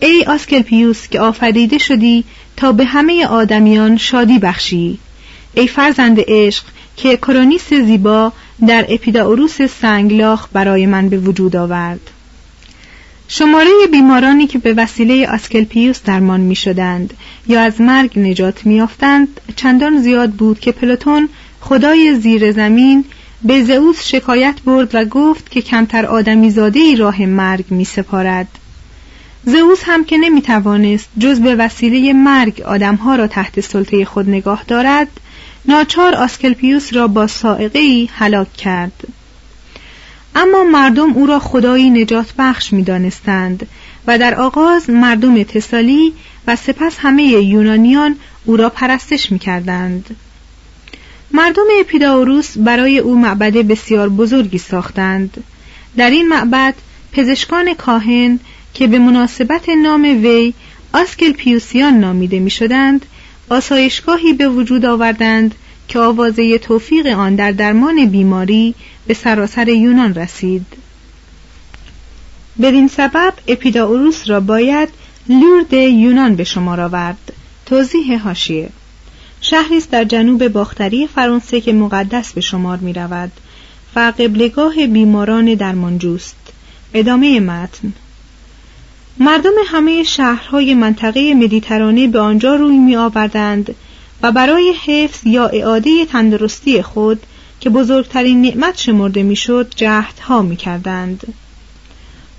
ای 0.00 0.24
آسکلپیوس 0.24 1.08
که 1.08 1.20
آفریده 1.20 1.78
شدی 1.78 2.24
تا 2.56 2.72
به 2.72 2.84
همه 2.84 3.26
آدمیان 3.26 3.96
شادی 3.96 4.38
بخشی 4.38 4.98
ای 5.54 5.68
فرزند 5.68 6.18
عشق 6.28 6.64
که 6.96 7.16
کرونیس 7.16 7.68
زیبا 7.74 8.32
در 8.66 8.86
اپیداوروس 8.88 9.62
سنگلاخ 9.62 10.48
برای 10.52 10.86
من 10.86 11.08
به 11.08 11.18
وجود 11.18 11.56
آورد 11.56 12.00
شماره 13.28 13.70
بیمارانی 13.92 14.46
که 14.46 14.58
به 14.58 14.74
وسیله 14.74 15.28
آسکلپیوس 15.28 16.02
درمان 16.02 16.40
می 16.40 16.54
شدند 16.54 17.14
یا 17.48 17.60
از 17.60 17.80
مرگ 17.80 18.18
نجات 18.18 18.66
می 18.66 18.86
چندان 19.56 19.98
زیاد 19.98 20.30
بود 20.30 20.60
که 20.60 20.72
پلوتون 20.72 21.28
خدای 21.60 22.14
زیر 22.14 22.52
زمین 22.52 23.04
به 23.42 23.64
زئوس 23.64 24.06
شکایت 24.08 24.54
برد 24.64 24.94
و 24.94 25.04
گفت 25.04 25.50
که 25.50 25.62
کمتر 25.62 26.06
آدمی 26.06 26.50
زاده 26.50 26.80
ای 26.80 26.96
راه 26.96 27.26
مرگ 27.26 27.64
می 27.70 27.84
سپارد. 27.84 28.48
زئوس 29.44 29.80
هم 29.82 30.04
که 30.04 30.18
نمی 30.18 30.42
توانست 30.42 31.08
جز 31.18 31.40
به 31.40 31.54
وسیله 31.54 32.12
مرگ 32.12 32.60
آدمها 32.60 33.16
را 33.16 33.26
تحت 33.26 33.60
سلطه 33.60 34.04
خود 34.04 34.28
نگاه 34.28 34.64
دارد 34.68 35.08
ناچار 35.64 36.14
آسکلپیوس 36.14 36.94
را 36.94 37.08
با 37.08 37.26
سائقه 37.26 37.78
ای 37.78 38.08
هلاک 38.12 38.52
کرد 38.52 39.04
اما 40.36 40.64
مردم 40.64 41.12
او 41.12 41.26
را 41.26 41.38
خدایی 41.38 41.90
نجات 41.90 42.26
بخش 42.38 42.72
می 42.72 42.82
دانستند 42.82 43.66
و 44.06 44.18
در 44.18 44.34
آغاز 44.34 44.90
مردم 44.90 45.42
تسالی 45.42 46.12
و 46.46 46.56
سپس 46.56 46.96
همه 46.98 47.22
یونانیان 47.22 48.16
او 48.44 48.56
را 48.56 48.68
پرستش 48.68 49.32
می 49.32 49.38
کردند. 49.38 50.16
مردم 51.32 51.64
اپیداوروس 51.80 52.58
برای 52.58 52.98
او 52.98 53.18
معبد 53.18 53.52
بسیار 53.52 54.08
بزرگی 54.08 54.58
ساختند 54.58 55.44
در 55.96 56.10
این 56.10 56.28
معبد 56.28 56.74
پزشکان 57.12 57.74
کاهن 57.74 58.40
که 58.74 58.86
به 58.86 58.98
مناسبت 58.98 59.68
نام 59.68 60.02
وی 60.02 60.54
آسکلپیوسیان 60.92 62.00
نامیده 62.00 62.38
می 62.38 62.50
شدند 62.50 63.06
آسایشگاهی 63.48 64.32
به 64.32 64.48
وجود 64.48 64.84
آوردند 64.84 65.54
که 65.88 65.98
آوازه 65.98 66.58
توفیق 66.58 67.06
آن 67.06 67.34
در 67.34 67.52
درمان 67.52 68.06
بیماری 68.06 68.74
به 69.06 69.14
سراسر 69.14 69.68
یونان 69.68 70.14
رسید. 70.14 70.66
بدین 72.62 72.88
سبب 72.88 73.34
اپیداوروس 73.48 74.30
را 74.30 74.40
باید 74.40 74.88
لورد 75.28 75.72
یونان 75.72 76.36
به 76.36 76.44
شمار 76.44 76.80
آورد. 76.80 77.32
توضیح 77.66 78.22
هاشیه 78.22 78.68
شهری 79.40 79.76
است 79.76 79.90
در 79.90 80.04
جنوب 80.04 80.48
باختری 80.48 81.06
فرانسه 81.06 81.60
که 81.60 81.72
مقدس 81.72 82.32
به 82.32 82.40
شمار 82.40 82.78
می 82.78 82.92
رود 82.92 83.32
و 83.96 84.12
قبلگاه 84.18 84.86
بیماران 84.86 85.54
درمانجوست. 85.54 86.36
ادامه 86.94 87.40
متن. 87.40 87.92
مردم 89.18 89.52
همه 89.66 90.02
شهرهای 90.02 90.74
منطقه 90.74 91.34
مدیترانه 91.34 92.08
به 92.08 92.18
آنجا 92.20 92.54
روی 92.54 92.78
می 92.78 92.96
آوردند 92.96 93.74
و 94.22 94.32
برای 94.32 94.74
حفظ 94.86 95.26
یا 95.26 95.46
اعاده 95.46 96.04
تندرستی 96.04 96.82
خود 96.82 97.22
که 97.60 97.70
بزرگترین 97.70 98.42
نعمت 98.42 98.78
شمرده 98.78 99.22
می‌شد 99.22 99.72
جهدها 99.76 100.42
می 100.42 100.56
کردند. 100.56 101.34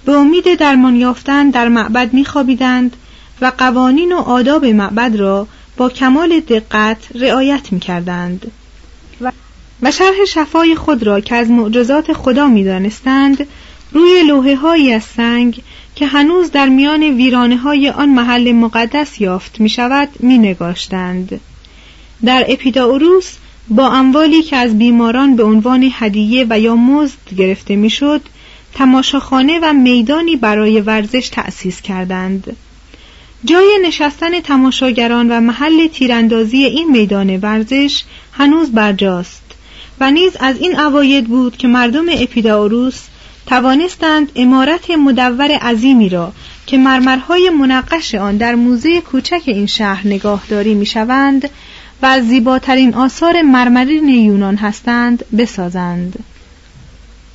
به 0.06 0.12
امید 0.12 0.56
درمان 0.56 0.96
یافتن 0.96 1.50
در 1.50 1.68
معبد 1.68 2.14
می 2.14 2.26
خوابیدند 2.26 2.96
و 3.42 3.52
قوانین 3.58 4.12
و 4.12 4.18
آداب 4.18 4.66
معبد 4.66 5.16
را 5.16 5.48
با 5.78 5.90
کمال 5.90 6.40
دقت 6.40 6.98
رعایت 7.16 7.74
می 7.74 7.80
کردند. 7.80 8.52
و 9.82 9.92
شرح 9.92 10.26
شفای 10.28 10.76
خود 10.76 11.04
را 11.04 11.20
که 11.20 11.36
از 11.36 11.50
معجزات 11.50 12.14
خدا 12.14 12.48
می 12.48 12.64
دانستند 12.64 13.48
روی 13.92 14.24
لوحه 14.24 14.56
هایی 14.56 14.94
از 14.94 15.04
سنگ 15.04 15.62
که 15.96 16.06
هنوز 16.06 16.52
در 16.52 16.70
میان 16.70 17.04
ویرانه 17.04 17.58
های 17.58 17.90
آن 17.90 18.10
محل 18.10 18.52
مقدس 18.52 19.22
یافت 19.22 19.60
می 19.60 19.70
شود 19.70 20.10
می 20.20 20.38
نگاشتند. 20.38 21.40
در 22.26 22.46
اپیداوروس 22.48 23.34
با 23.70 23.92
اموالی 23.92 24.44
که 24.44 24.56
از 24.56 24.78
بیماران 24.78 25.36
به 25.36 25.44
عنوان 25.44 25.90
هدیه 25.94 26.46
و 26.50 26.60
یا 26.60 26.76
مزد 26.76 27.36
گرفته 27.38 27.76
می‌شد 27.76 28.22
تماشاخانه 28.74 29.60
و 29.64 29.74
میدانی 29.74 30.36
برای 30.36 30.82
ورزش 30.82 31.30
تأسیس 31.30 31.82
کردند. 31.82 32.56
جای 33.46 33.80
نشستن 33.84 34.40
تماشاگران 34.40 35.32
و 35.32 35.42
محل 35.42 35.88
تیراندازی 35.88 36.64
این 36.64 36.92
میدان 36.92 37.38
ورزش 37.38 38.04
هنوز 38.32 38.72
برجاست 38.72 39.42
و 40.00 40.12
نیز 40.12 40.38
از 40.40 40.58
این 40.60 40.80
اواید 40.80 41.28
بود 41.28 41.58
که 41.58 41.68
مردم 41.68 42.06
اپیداوروس 42.10 43.00
توانستند 43.46 44.32
امارت 44.36 44.92
مدور 44.92 45.52
عظیمی 45.52 46.10
را 46.10 46.34
که 46.66 46.78
مرمرهای 46.78 47.50
منقش 47.50 48.16
آن 48.16 48.38
در 48.38 48.56
موزه 48.56 49.02
کوچک 49.02 49.42
این 49.46 49.66
شهر 49.66 50.08
نگاهداری 50.08 50.74
می‌شوند 50.74 51.50
و 52.02 52.22
زیباترین 52.22 52.94
آثار 52.94 53.42
مرمرین 53.42 54.10
یونان 54.10 54.56
هستند 54.56 55.26
بسازند. 55.38 56.24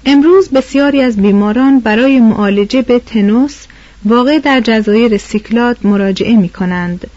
امروز 0.07 0.48
بسیاری 0.48 1.03
از 1.03 1.16
بیماران 1.16 1.81
برای 1.81 2.20
معالجه 2.20 2.83
به 2.83 2.98
تنوس 2.98 3.57
واقع 4.05 4.38
در 4.38 4.61
جزایر 4.61 5.18
سیکلاد 5.18 5.79
مراجعه 5.83 6.37
می 6.37 6.48
کنند 6.48 7.11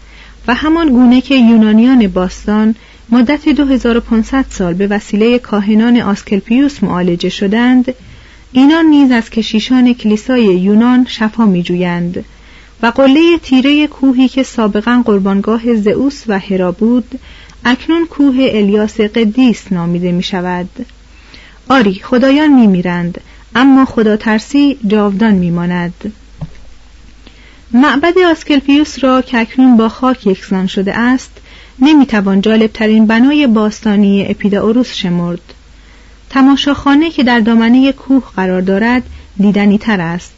و 0.48 0.54
همان 0.54 0.88
گونه 0.88 1.20
که 1.20 1.34
یونانیان 1.34 2.08
باستان 2.08 2.74
مدت 3.10 3.48
2500 3.48 4.44
سال 4.50 4.74
به 4.74 4.86
وسیله 4.86 5.38
کاهنان 5.38 6.00
آسکلپیوس 6.00 6.82
معالجه 6.82 7.28
شدند 7.28 7.94
اینان 8.52 8.84
نیز 8.84 9.10
از 9.10 9.30
کشیشان 9.30 9.94
کلیسای 9.94 10.44
یونان 10.44 11.06
شفا 11.08 11.46
می 11.46 11.62
جویند 11.62 12.24
و 12.82 12.86
قله 12.86 13.38
تیره 13.38 13.86
کوهی 13.86 14.28
که 14.28 14.42
سابقا 14.42 15.02
قربانگاه 15.04 15.76
زئوس 15.76 16.22
و 16.28 16.38
هرا 16.38 16.72
بود 16.72 17.20
اکنون 17.64 18.06
کوه 18.06 18.36
الیاس 18.38 19.00
قدیس 19.00 19.72
نامیده 19.72 20.12
می 20.12 20.22
شود 20.22 20.68
آری 21.68 21.94
خدایان 21.94 22.52
می 22.52 22.66
میرند 22.66 23.20
اما 23.54 23.84
خدا 23.84 24.16
ترسی 24.16 24.78
جاودان 24.86 25.34
می 25.34 25.50
ماند 25.50 26.12
معبد 27.72 28.18
آسکلپیوس 28.18 29.04
را 29.04 29.22
که 29.22 29.38
اکنون 29.38 29.76
با 29.76 29.88
خاک 29.88 30.26
یکسان 30.26 30.66
شده 30.66 30.98
است 30.98 31.30
نمی‌توان 31.78 32.40
جالبترین 32.40 33.06
بنای 33.06 33.46
باستانی 33.46 34.26
اپیداوروس 34.30 34.94
شمرد. 34.94 35.40
تماشاخانه 36.30 37.10
که 37.10 37.22
در 37.22 37.40
دامنه 37.40 37.92
کوه 37.92 38.22
قرار 38.36 38.60
دارد 38.60 39.02
دیدنی 39.36 39.78
تر 39.78 40.00
است. 40.00 40.35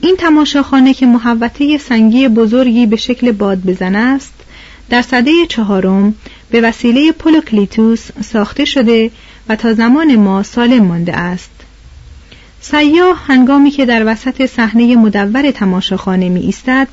این 0.00 0.16
تماشاخانه 0.16 0.94
که 0.94 1.06
محوطه 1.06 1.78
سنگی 1.78 2.28
بزرگی 2.28 2.86
به 2.86 2.96
شکل 2.96 3.32
باد 3.32 3.58
بزن 3.58 3.96
است 3.96 4.34
در 4.90 5.02
صده 5.02 5.32
چهارم 5.48 6.14
به 6.50 6.60
وسیله 6.60 7.12
پولوکلیتوس 7.12 8.08
ساخته 8.20 8.64
شده 8.64 9.10
و 9.48 9.56
تا 9.56 9.74
زمان 9.74 10.16
ما 10.16 10.42
سالم 10.42 10.84
مانده 10.84 11.16
است. 11.16 11.50
سیاه 12.60 13.24
هنگامی 13.26 13.70
که 13.70 13.86
در 13.86 14.02
وسط 14.06 14.46
صحنه 14.46 14.96
مدور 14.96 15.50
تماشاخانه 15.50 16.28
می 16.28 16.40
ایستد 16.40 16.88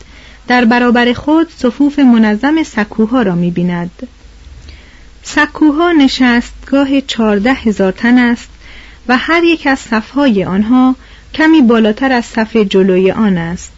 در 0.48 0.66
برابر 0.66 1.14
خود 1.14 1.48
صفوف 1.58 2.00
منظم 2.00 2.64
سکوها 2.64 3.22
را 3.22 3.36
می 3.36 3.52
بیند 3.52 4.08
سکوها 5.24 5.92
نشستگاه 5.92 7.02
چارده 7.02 7.54
هزار 7.54 7.92
تن 7.92 8.18
است 8.18 8.50
و 9.08 9.18
هر 9.18 9.44
یک 9.44 9.68
از 9.68 9.80
صفهای 9.80 10.44
آنها 10.44 10.96
کمی 11.34 11.62
بالاتر 11.62 12.12
از 12.12 12.26
صف 12.26 12.56
جلوی 12.56 13.12
آن 13.12 13.38
است. 13.38 13.72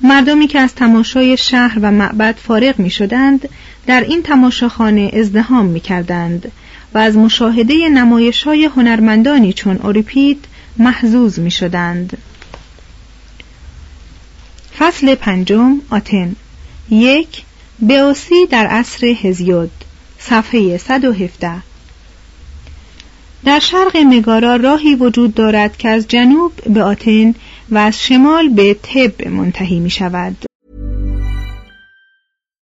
مردمی 0.00 0.46
که 0.46 0.58
از 0.58 0.74
تماشای 0.74 1.36
شهر 1.36 1.78
و 1.82 1.92
معبد 1.92 2.36
فارغ 2.46 2.78
می 2.78 2.90
شدند 2.90 3.48
در 3.86 4.00
این 4.00 4.22
تماشاخانه 4.22 5.10
ازدهام 5.14 5.66
می 5.66 5.80
کردند 5.80 6.52
و 6.94 6.98
از 6.98 7.16
مشاهده 7.16 7.88
نمایش 7.88 8.42
های 8.42 8.64
هنرمندانی 8.64 9.52
چون 9.52 9.76
اوریپید 9.76 10.44
محزوز 10.76 11.38
می 11.38 11.50
شدند. 11.50 12.18
فصل 14.78 15.14
پنجم 15.14 15.80
آتن. 15.90 16.36
یک 16.90 17.42
بیوسی 17.78 18.46
در 18.50 18.66
عصر 18.66 19.06
هزیود 19.06 19.70
صفحه 20.18 20.78
117 20.78 21.67
در 23.44 23.58
شرق 23.58 23.96
مگارا 23.96 24.56
راهی 24.56 24.94
وجود 24.94 25.34
دارد 25.34 25.76
که 25.76 25.88
از 25.88 26.08
جنوب 26.08 26.52
به 26.66 26.82
آتن 26.82 27.34
و 27.70 27.78
از 27.78 28.02
شمال 28.02 28.48
به 28.48 28.74
تب 28.74 29.28
منتهی 29.28 29.80
می 29.80 29.90
شود. 29.90 30.47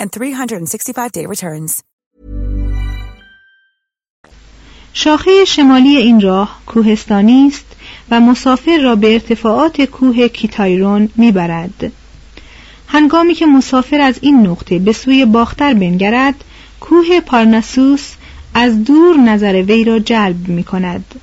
and 0.00 0.10
365-day 0.12 1.26
returns. 1.26 1.82
شاخه 4.92 5.44
شمالی 5.44 5.96
این 5.96 6.20
راه 6.20 6.60
کوهستانی 6.66 7.46
است 7.46 7.66
و 8.10 8.20
مسافر 8.20 8.78
را 8.78 8.94
به 8.96 9.12
ارتفاعات 9.12 9.82
کوه 9.82 10.28
کیتایرون 10.28 11.08
می‌برد. 11.16 11.92
هنگامی 12.88 13.34
که 13.34 13.46
مسافر 13.46 14.00
از 14.00 14.18
این 14.20 14.46
نقطه 14.46 14.78
به 14.78 14.92
سوی 14.92 15.24
باختر 15.24 15.74
بنگرد، 15.74 16.34
کوه 16.80 17.20
پارناسوس 17.20 18.14
از 18.54 18.84
دور 18.84 19.16
نظر 19.16 19.62
وی 19.62 19.84
را 19.84 19.98
جلب 19.98 20.48
می 20.48 20.64
کند. 20.64 21.20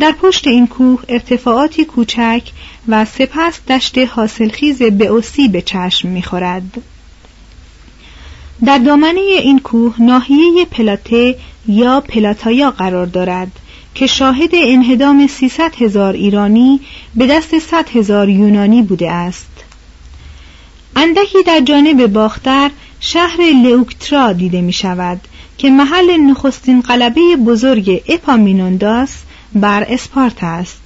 در 0.00 0.12
پشت 0.12 0.46
این 0.46 0.66
کوه 0.66 1.02
ارتفاعاتی 1.08 1.84
کوچک 1.84 2.42
و 2.88 3.04
سپس 3.04 3.60
دشت 3.68 3.98
حاصلخیز 3.98 4.82
بئوسی 4.82 5.48
به 5.48 5.62
چشم 5.62 6.08
می‌خورد. 6.08 6.82
در 8.66 8.78
دامنه 8.78 9.20
این 9.20 9.58
کوه 9.58 9.94
ناحیه 10.02 10.64
پلاته 10.64 11.36
یا 11.68 12.00
پلاتایا 12.00 12.70
قرار 12.70 13.06
دارد 13.06 13.52
که 13.94 14.06
شاهد 14.06 14.50
انهدام 14.52 15.26
300 15.26 15.74
هزار 15.74 16.12
ایرانی 16.12 16.80
به 17.14 17.26
دست 17.26 17.58
100 17.58 17.88
هزار 17.88 18.28
یونانی 18.28 18.82
بوده 18.82 19.10
است. 19.10 19.50
اندکی 20.96 21.42
در 21.46 21.60
جانب 21.60 22.06
باختر 22.06 22.70
شهر 23.00 23.40
لئوکترا 23.40 24.32
دیده 24.32 24.60
می 24.60 24.72
شود 24.72 25.20
که 25.58 25.70
محل 25.70 26.16
نخستین 26.16 26.80
قلبه 26.80 27.36
بزرگ 27.36 28.02
اپامینونداس 28.08 29.16
بر 29.54 29.86
اسپارت 29.88 30.44
است 30.44 30.80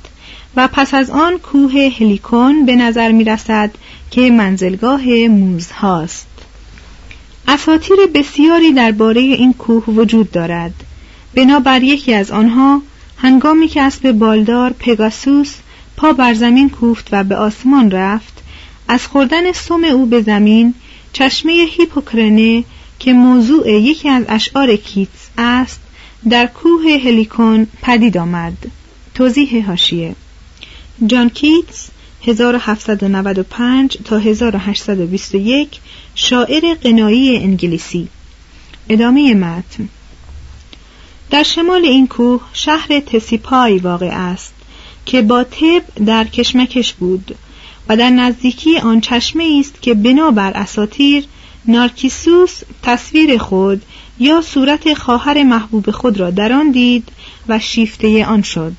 و 0.57 0.69
پس 0.73 0.95
از 0.95 1.11
آن 1.11 1.39
کوه 1.39 1.91
هلیکون 2.01 2.67
به 2.67 2.77
نظر 2.77 3.13
می 3.13 3.25
رسد 3.25 3.71
که 4.11 4.31
منزلگاه 4.31 5.05
موز 5.29 5.71
هاست. 5.71 6.28
اساطیر 7.49 7.97
بسیاری 8.15 8.73
درباره 8.73 9.21
این 9.21 9.53
کوه 9.53 9.85
وجود 9.85 10.31
دارد. 10.31 10.75
بنابر 11.35 11.83
یکی 11.83 12.15
از 12.15 12.31
آنها 12.31 12.83
هنگامی 13.17 13.69
که 13.69 13.83
اسب 13.83 14.13
بالدار 14.13 14.75
پگاسوس 14.79 15.55
پا 15.97 16.13
بر 16.13 16.35
زمین 16.35 16.71
کوفت 16.71 17.09
و 17.13 17.25
به 17.25 17.37
آسمان 17.37 17.91
رفت 17.91 18.43
از 18.89 19.07
خوردن 19.07 19.53
سم 19.53 19.85
او 19.85 20.07
به 20.07 20.23
زمین 20.23 20.75
چشمه 21.13 21.53
هیپوکرنه 21.53 22.65
که 22.99 23.13
موضوع 23.13 23.71
یکی 23.71 24.09
از 24.09 24.25
اشعار 24.29 24.77
کیتس 24.77 25.29
است 25.39 25.81
در 26.31 26.47
کوه 26.47 26.99
هلیکون 27.05 27.67
پدید 27.83 28.19
آمد. 28.19 28.57
توضیح 29.15 29.67
هاشیه 29.67 30.15
جان 31.07 31.29
کیتس 31.31 31.89
1795 32.27 33.99
تا 34.05 34.19
1821 34.19 35.81
شاعر 36.15 36.75
قنایی 36.75 37.37
انگلیسی. 37.37 38.09
ادامه 38.89 39.35
متن. 39.35 39.89
در 41.31 41.43
شمال 41.43 41.85
این 41.85 42.07
کوه 42.07 42.41
شهر 42.53 43.01
تسیپای 43.01 43.79
واقع 43.79 44.11
است 44.13 44.55
که 45.07 45.23
با 45.23 45.45
تب 45.45 46.05
در 46.07 46.25
کشمکش 46.25 46.93
بود 46.93 47.37
و 47.89 47.97
در 47.97 48.11
نزدیکی 48.11 48.79
آن 48.79 49.01
چشمه 49.01 49.57
است 49.61 49.83
که 49.83 49.95
بنابر 49.95 50.53
اساتیر 50.55 51.25
نارکیسوس 51.65 52.61
تصویر 52.83 53.39
خود 53.39 53.83
یا 54.19 54.43
صورت 54.43 54.95
خواهر 54.95 55.43
محبوب 55.43 55.91
خود 55.91 56.21
را 56.21 56.31
در 56.31 56.53
آن 56.53 56.71
دید 56.71 57.09
و 57.49 57.59
شیفته 57.59 58.27
آن 58.27 58.43
شد. 58.43 58.77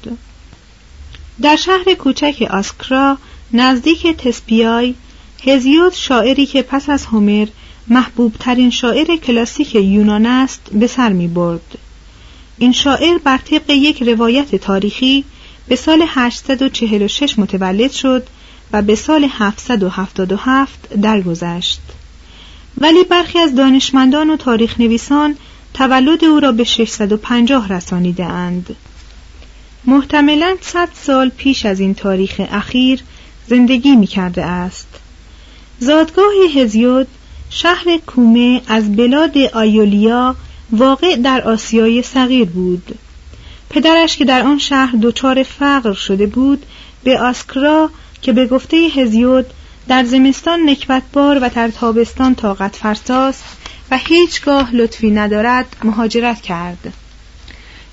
در 1.42 1.56
شهر 1.56 1.94
کوچک 1.94 2.48
آسکرا 2.50 3.18
نزدیک 3.54 4.08
تسپیای 4.08 4.96
هزیود 5.44 5.94
شاعری 5.94 6.46
که 6.46 6.62
پس 6.62 6.90
از 6.90 7.06
هومر 7.06 7.48
محبوب 7.88 8.36
ترین 8.40 8.70
شاعر 8.70 9.16
کلاسیک 9.16 9.76
یونان 9.76 10.26
است 10.26 10.62
به 10.72 10.88
سر 10.88 11.10
می 11.10 11.28
برد. 11.28 11.78
این 12.58 12.72
شاعر 12.72 13.18
بر 13.18 13.38
طبق 13.38 13.70
یک 13.70 14.04
روایت 14.04 14.56
تاریخی 14.56 15.26
به 15.68 15.76
سال 15.76 16.06
846 16.08 17.40
متولد 17.40 17.92
شد 17.92 18.28
و 18.74 18.82
به 18.82 18.96
سال 18.96 19.28
777 19.32 20.90
درگذشت. 21.02 21.82
ولی 22.78 23.04
برخی 23.04 23.40
از 23.40 23.56
دانشمندان 23.56 24.30
و 24.30 24.38
تاریخ 24.38 24.80
نویسان 24.80 25.36
تولد 25.74 26.26
او 26.26 26.40
را 26.40 26.52
به 26.52 26.64
650 26.64 27.74
رسانیده 27.74 28.26
اند. 28.26 28.76
محتملا 29.90 30.56
100 30.62 30.90
سال 30.94 31.30
پیش 31.30 31.66
از 31.66 31.80
این 31.80 31.96
تاریخ 31.96 32.42
اخیر 32.52 33.04
زندگی 33.48 33.96
می 33.96 34.08
کرده 34.08 34.46
است. 34.46 34.88
زادگاه 35.80 36.34
هزیود 36.56 37.08
شهر 37.50 37.98
کومه 38.08 38.62
از 38.68 38.96
بلاد 38.96 39.38
آیولیا 39.38 40.36
واقع 40.72 41.16
در 41.16 41.42
آسیای 41.42 42.02
صغیر 42.02 42.46
بود 42.46 43.00
پدرش 43.70 44.18
که 44.18 44.26
در 44.26 44.42
آن 44.42 44.58
شهر 44.58 44.96
دچار 45.02 45.44
فقر 45.44 45.94
شده 45.94 46.28
بود 46.28 46.66
به 47.04 47.20
آسکرا 47.20 47.90
که 48.22 48.34
به 48.34 48.48
گفته 48.48 48.78
هزیود 48.78 49.46
در 49.88 50.04
زمستان 50.04 50.70
نکبتبار 50.70 51.40
و 51.42 51.50
در 51.56 51.68
تابستان 51.70 52.36
طاقت 52.36 52.76
فرساست 52.76 53.44
و 53.92 53.98
هیچگاه 53.98 54.76
لطفی 54.76 55.12
ندارد 55.12 55.76
مهاجرت 55.84 56.42
کرد 56.42 56.94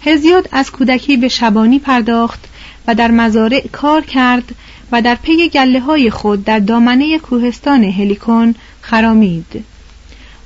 هزیود 0.04 0.48
از 0.52 0.70
کودکی 0.70 1.16
به 1.16 1.28
شبانی 1.28 1.78
پرداخت 1.78 2.44
و 2.86 2.94
در 2.94 3.10
مزارع 3.10 3.66
کار 3.72 4.02
کرد 4.02 4.54
و 4.92 5.02
در 5.02 5.14
پی 5.14 5.48
گله 5.48 5.80
های 5.80 6.10
خود 6.10 6.44
در 6.44 6.58
دامنه 6.58 7.18
کوهستان 7.18 7.84
هلیکون 7.84 8.54
خرامید. 8.80 9.64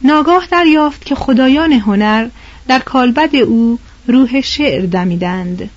ناگاه 0.02 0.46
دریافت 0.50 1.04
که 1.04 1.14
خدایان 1.14 1.72
هنر 1.72 2.28
در 2.68 2.78
کالبد 2.78 3.36
او 3.36 3.78
روح 4.06 4.40
شعر 4.40 4.86
دمیدند 4.86 5.70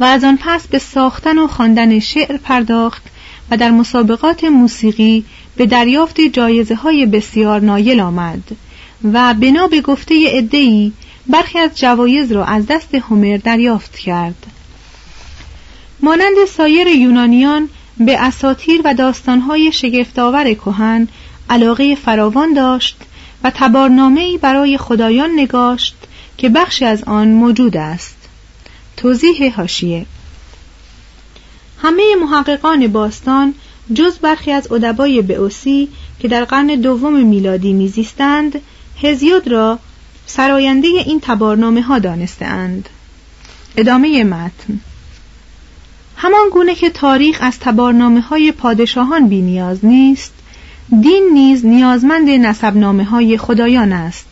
و 0.00 0.04
از 0.04 0.24
آن 0.24 0.38
پس 0.42 0.66
به 0.66 0.78
ساختن 0.78 1.38
و 1.38 1.46
خواندن 1.46 1.98
شعر 1.98 2.36
پرداخت 2.36 3.02
و 3.50 3.56
در 3.56 3.70
مسابقات 3.70 4.44
موسیقی 4.44 5.24
به 5.56 5.66
دریافت 5.66 6.20
جایزه 6.20 6.74
های 6.74 7.06
بسیار 7.06 7.60
نایل 7.60 8.00
آمد 8.00 8.56
و 9.12 9.34
بنا 9.34 9.66
به 9.66 9.80
گفته 9.80 10.14
ادهی 10.28 10.92
برخی 11.26 11.58
از 11.58 11.70
جوایز 11.78 12.32
را 12.32 12.44
از 12.44 12.66
دست 12.66 12.94
هومر 12.94 13.36
دریافت 13.36 13.96
کرد. 13.96 14.46
مانند 16.00 16.44
سایر 16.48 16.86
یونانیان 16.86 17.68
به 17.98 18.20
اساطیر 18.20 18.80
و 18.84 18.94
داستانهای 18.94 19.72
شگفتآور 19.72 20.54
کهن 20.54 21.08
علاقه 21.50 21.94
فراوان 21.94 22.52
داشت 22.54 22.96
و 23.44 23.52
تبارنامه‌ای 23.54 24.38
برای 24.38 24.78
خدایان 24.78 25.30
نگاشت 25.36 25.94
که 26.38 26.48
بخشی 26.48 26.84
از 26.84 27.04
آن 27.04 27.28
موجود 27.28 27.76
است. 27.76 28.16
توضیح 28.96 29.54
هاشیه 29.56 30.06
همه 31.82 32.16
محققان 32.22 32.86
باستان 32.86 33.54
جز 33.94 34.18
برخی 34.18 34.52
از 34.52 34.72
ادبای 34.72 35.22
بئوسی 35.22 35.88
که 36.20 36.28
در 36.28 36.44
قرن 36.44 36.66
دوم 36.66 37.26
میلادی 37.26 37.72
میزیستند 37.72 38.60
هزیود 39.02 39.48
را 39.48 39.78
سراینده 40.26 40.88
این 40.88 41.20
تبارنامه 41.20 41.82
ها 41.82 41.98
دانستهاند. 41.98 42.88
ادامه 43.76 44.24
متن. 44.24 44.80
همان 46.16 46.48
گونه 46.52 46.74
که 46.74 46.90
تاریخ 46.90 47.38
از 47.40 47.58
تبارنامه 47.60 48.20
های 48.20 48.52
پادشاهان 48.52 49.28
بی 49.28 49.42
نیاز 49.42 49.84
نیست 49.84 50.32
دین 50.90 51.30
نیز 51.32 51.66
نیازمند 51.66 52.28
نسبنامه 52.28 53.04
های 53.04 53.38
خدایان 53.38 53.92
است. 53.92 54.28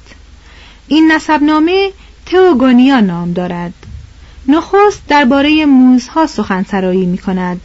این 0.89 1.13
نسبنامه 1.13 1.91
تئوگونیا 2.27 3.01
نام 3.01 3.33
دارد. 3.33 3.75
نخست 4.49 5.03
درباره 5.09 5.67
موزها 5.67 6.27
سخنسرایی 6.27 7.07
می 7.07 7.19
کند 7.19 7.61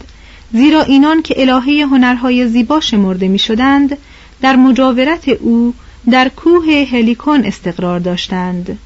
زیرا 0.54 0.82
اینان 0.82 1.22
که 1.22 1.42
الهه 1.42 1.86
هنرهای 1.86 2.48
زیبا 2.48 2.80
شمرده 2.80 3.28
می 3.28 3.40
شدند 3.40 3.98
در 4.42 4.56
مجاورت 4.56 5.28
او 5.28 5.74
در 6.12 6.30
کوه 6.30 6.88
هلیکون 6.92 7.46
استقرار 7.46 8.00
داشتند. 8.00 8.80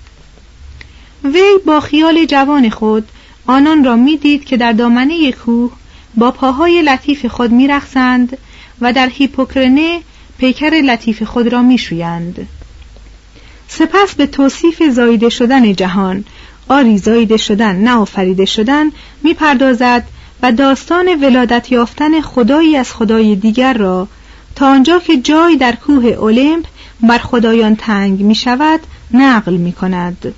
وی 1.24 1.58
با 1.66 1.80
خیال 1.80 2.26
جوان 2.26 2.70
خود 2.70 3.08
آنان 3.48 3.84
را 3.84 3.96
می‌دید 3.96 4.46
که 4.46 4.58
در 4.58 4.72
دامنه 4.72 5.32
کوه 5.32 5.72
با 6.16 6.32
پاهای 6.32 6.82
لطیف 6.82 7.26
خود 7.26 7.52
میرقصند 7.52 8.38
و 8.82 8.94
در 8.94 9.10
هیپوکرنه 9.10 10.02
پیکر 10.38 10.70
لطیف 10.70 11.24
خود 11.24 11.48
را 11.48 11.62
میشویند. 11.62 12.48
سپس 13.68 14.16
به 14.16 14.28
توصیف 14.28 14.84
زایده 14.84 15.30
شدن 15.30 15.74
جهان 15.74 16.26
آری 16.70 16.98
زایده 16.98 17.38
شدن 17.38 17.76
نه 17.76 17.92
آفریده 17.92 18.46
شدن 18.46 18.92
می‌پردازد 19.24 20.04
و 20.44 20.52
داستان 20.52 21.24
ولادت 21.24 21.72
یافتن 21.72 22.22
خدایی 22.22 22.78
از 22.78 22.94
خدای 22.94 23.36
دیگر 23.36 23.74
را 23.74 24.08
تا 24.56 24.68
آنجا 24.68 25.00
که 25.00 25.18
جای 25.18 25.56
در 25.56 25.76
کوه 25.76 26.06
اولمپ 26.06 26.66
بر 27.04 27.18
خدایان 27.18 27.76
تنگ 27.76 28.22
می 28.22 28.36
شود 28.36 28.80
نقل 29.14 29.58
می 29.58 29.74
کند 29.74 30.34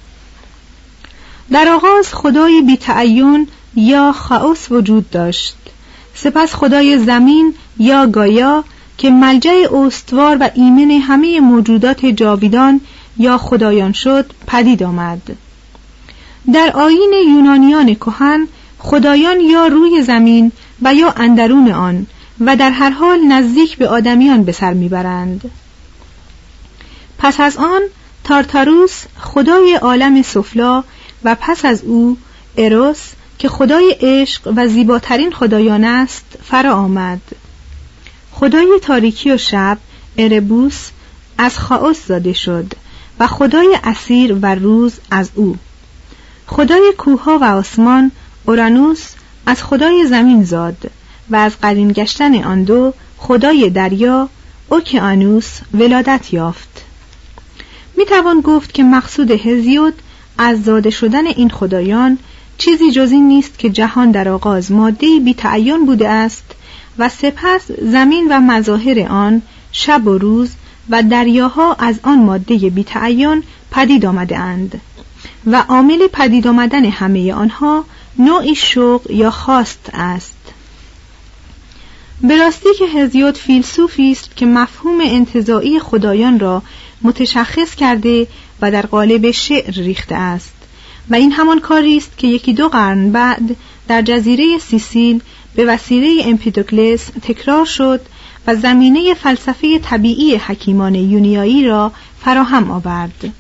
در 1.52 1.68
آغاز 1.68 2.14
خدای 2.14 2.62
بیتعین 2.62 3.48
یا 3.76 4.12
خاوس 4.12 4.72
وجود 4.72 5.10
داشت. 5.10 5.56
سپس 6.16 6.54
خدای 6.54 6.98
زمین 6.98 7.54
یا 7.78 8.08
گایا 8.08 8.64
که 8.98 9.10
ملجع 9.10 9.68
استوار 9.74 10.38
و 10.40 10.50
ایمن 10.54 10.92
همه 10.92 11.40
موجودات 11.40 12.06
جاویدان 12.06 12.82
یا 13.18 13.38
خدایان 13.38 13.92
شد 13.92 14.32
پدید 14.48 14.84
آمد. 14.84 15.22
در 16.54 16.72
آین 16.72 17.14
یونانیان 17.28 17.96
کهن 17.96 18.48
خدایان 18.80 19.40
یا 19.40 19.68
روی 19.68 20.02
زمین 20.02 20.52
و 20.82 20.94
یا 20.94 21.14
اندرون 21.18 21.72
آن 21.72 22.08
و 22.40 22.56
در 22.56 22.70
هر 22.70 22.90
حال 22.90 23.20
نزدیک 23.20 23.78
به 23.78 23.88
آدمیان 23.88 24.44
به 24.44 24.52
سر 24.52 24.74
می‌برند. 24.74 25.52
پس 27.24 27.40
از 27.40 27.58
آن 27.58 27.82
تارتاروس 28.24 29.04
خدای 29.20 29.76
عالم 29.76 30.22
سفلا 30.22 30.84
و 31.24 31.36
پس 31.42 31.66
از 31.66 31.84
او 31.84 32.18
اروس 32.58 33.00
که 33.40 33.50
خدای 33.50 33.96
عشق 34.02 34.54
و 34.56 34.68
زیباترین 34.68 35.32
خدایان 35.32 35.84
است 35.84 36.26
فرا 36.44 36.74
آمد. 36.74 37.22
خدای 38.32 38.80
تاریکی 38.82 39.32
و 39.32 39.38
شب 39.38 39.78
اربوس 40.18 40.90
از 41.38 41.60
خاوس 41.60 42.08
زاده 42.08 42.34
شد 42.34 42.74
و 43.20 43.28
خدای 43.28 43.78
اسیر 43.84 44.38
و 44.42 44.46
روز 44.46 44.94
از 45.12 45.30
او. 45.36 45.58
خدای 46.48 46.94
کوها 46.98 47.38
و 47.38 47.44
آسمان 47.44 48.12
اورانوس 48.46 49.12
از 49.46 49.64
خدای 49.64 50.08
زمین 50.08 50.44
زاد 50.44 50.92
و 51.30 51.36
از 51.36 51.52
قرین 51.62 51.92
گشتن 51.92 52.44
آن 52.44 52.64
دو 52.64 52.94
خدای 53.18 53.70
دریا 53.70 54.30
اوکیانوس 54.70 55.60
ولادت 55.74 56.34
یافت. 56.34 56.93
می 58.04 58.10
توان 58.10 58.42
گفت 58.42 58.74
که 58.74 58.84
مقصود 58.84 59.32
هزیود 59.32 59.94
از 60.38 60.64
زاده 60.64 60.90
شدن 60.90 61.28
این 61.28 61.50
خدایان 61.50 62.18
چیزی 62.58 62.92
جز 62.92 63.12
این 63.12 63.28
نیست 63.28 63.60
که 63.60 63.70
جهان 63.70 64.12
در 64.12 64.30
آغاز 64.30 64.72
ماده 64.72 65.20
بی 65.20 65.34
تعین 65.34 65.86
بوده 65.86 66.10
است 66.10 66.44
و 66.98 67.10
سپس 67.10 67.72
زمین 67.82 68.28
و 68.30 68.40
مظاهر 68.40 69.08
آن 69.10 69.42
شب 69.72 70.08
و 70.08 70.18
روز 70.18 70.52
و 70.90 71.04
دریاها 71.04 71.74
از 71.74 72.00
آن 72.04 72.20
ماده 72.20 72.56
بی 72.70 72.84
تعین 72.84 73.44
پدید 73.72 74.06
آمده 74.06 74.38
اند 74.38 74.82
و 75.46 75.64
عامل 75.70 76.08
پدید 76.14 76.48
آمدن 76.48 76.86
همه 76.86 77.34
آنها 77.34 77.86
نوعی 78.20 78.56
شوق 78.56 79.12
یا 79.12 79.32
خواست 79.32 79.90
است. 79.94 80.38
به 82.22 82.38
راستی 82.38 82.70
که 82.80 82.86
هزیود 82.86 83.38
فیلسوفی 83.38 84.12
است 84.12 84.36
که 84.36 84.46
مفهوم 84.46 84.98
انتظاعی 85.02 85.80
خدایان 85.80 86.40
را 86.40 86.62
متشخص 87.04 87.76
کرده 87.76 88.28
و 88.62 88.72
در 88.72 88.86
قالب 88.86 89.32
شعر 89.32 89.72
ریخته 89.72 90.16
است 90.16 90.54
و 91.10 91.16
این 91.16 91.32
همان 91.32 91.60
کاری 91.60 91.98
است 91.98 92.18
که 92.18 92.28
یکی 92.28 92.54
دو 92.54 92.70
قرن 92.70 93.12
بعد 93.12 93.56
در 93.88 94.02
جزیره 94.02 94.58
سیسیل 94.58 95.22
به 95.56 95.66
وسیله 95.66 96.24
امپیدوکلس 96.26 97.06
تکرار 97.22 97.66
شد 97.66 98.02
و 98.48 98.56
زمینه 98.56 99.14
فلسفه 99.14 99.80
طبیعی 99.80 100.36
حکیمان 100.36 100.96
یونیایی 100.96 101.66
را 101.66 101.92
فراهم 102.22 102.72
آورد 102.72 103.34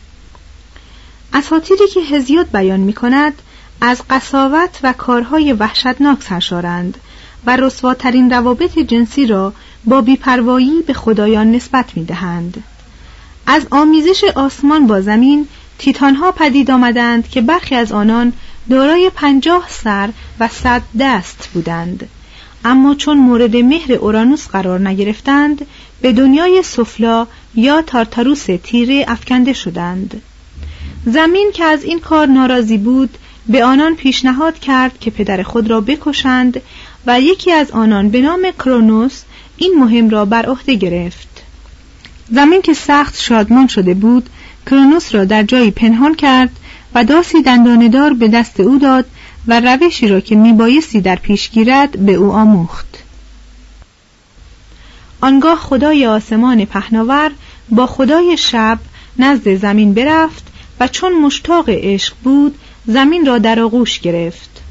اساطیری 1.33 1.87
که 1.93 1.99
هزیود 1.99 2.51
بیان 2.51 2.79
می 2.79 2.93
کند 2.93 3.33
از 3.81 4.01
قصاوت 4.09 4.79
و 4.83 4.93
کارهای 4.93 5.53
وحشتناک 5.53 6.23
سرشارند 6.23 6.97
و 7.45 7.55
رسواترین 7.55 8.31
روابط 8.31 8.79
جنسی 8.79 9.27
را 9.27 9.53
با 9.85 10.01
بیپروایی 10.01 10.81
به 10.81 10.93
خدایان 10.93 11.51
نسبت 11.51 11.97
می 11.97 12.05
دهند. 12.05 12.63
از 13.47 13.67
آمیزش 13.71 14.23
آسمان 14.35 14.87
با 14.87 15.01
زمین 15.01 15.47
تیتانها 15.77 16.31
پدید 16.31 16.71
آمدند 16.71 17.29
که 17.29 17.41
برخی 17.41 17.75
از 17.75 17.91
آنان 17.91 18.33
دارای 18.69 19.11
پنجاه 19.15 19.65
سر 19.69 20.09
و 20.39 20.47
صد 20.47 20.81
دست 20.99 21.49
بودند. 21.53 22.09
اما 22.65 22.95
چون 22.95 23.17
مورد 23.17 23.55
مهر 23.55 23.93
اورانوس 23.93 24.47
قرار 24.47 24.87
نگرفتند 24.87 25.65
به 26.01 26.13
دنیای 26.13 26.63
سفلا 26.63 27.27
یا 27.55 27.81
تارتاروس 27.81 28.45
تیره 28.63 29.05
افکنده 29.07 29.53
شدند. 29.53 30.21
زمین 31.05 31.51
که 31.53 31.63
از 31.63 31.83
این 31.83 31.99
کار 31.99 32.27
ناراضی 32.27 32.77
بود 32.77 33.17
به 33.47 33.65
آنان 33.65 33.95
پیشنهاد 33.95 34.59
کرد 34.59 34.99
که 34.99 35.11
پدر 35.11 35.43
خود 35.43 35.69
را 35.69 35.81
بکشند 35.81 36.61
و 37.05 37.21
یکی 37.21 37.51
از 37.51 37.71
آنان 37.71 38.09
به 38.09 38.21
نام 38.21 38.51
کرونوس 38.59 39.21
این 39.57 39.73
مهم 39.79 40.09
را 40.09 40.25
بر 40.25 40.45
عهده 40.45 40.75
گرفت. 40.75 41.32
زمین 42.31 42.61
که 42.61 42.73
سخت 42.73 43.21
شادمان 43.21 43.67
شده 43.67 43.93
بود 43.93 44.29
کرونوس 44.65 45.15
را 45.15 45.25
در 45.25 45.43
جایی 45.43 45.71
پنهان 45.71 46.15
کرد 46.15 46.49
و 46.95 47.03
داسی 47.03 47.41
دنداندار 47.41 48.13
به 48.13 48.27
دست 48.27 48.59
او 48.59 48.79
داد 48.79 49.05
و 49.47 49.59
روشی 49.59 50.07
را 50.07 50.19
که 50.19 50.35
میبایستی 50.35 51.01
در 51.01 51.15
پیش 51.15 51.49
گیرد 51.49 52.05
به 52.05 52.13
او 52.13 52.31
آموخت. 52.31 53.03
آنگاه 55.21 55.59
خدای 55.59 56.05
آسمان 56.05 56.65
پهناور 56.65 57.31
با 57.69 57.87
خدای 57.87 58.37
شب 58.37 58.79
نزد 59.19 59.55
زمین 59.55 59.93
برفت 59.93 60.43
و 60.79 60.87
چون 60.87 61.21
مشتاق 61.21 61.65
عشق 61.67 62.13
بود 62.23 62.55
زمین 62.85 63.25
را 63.25 63.37
در 63.37 63.59
آغوش 63.59 63.99
گرفت. 63.99 64.61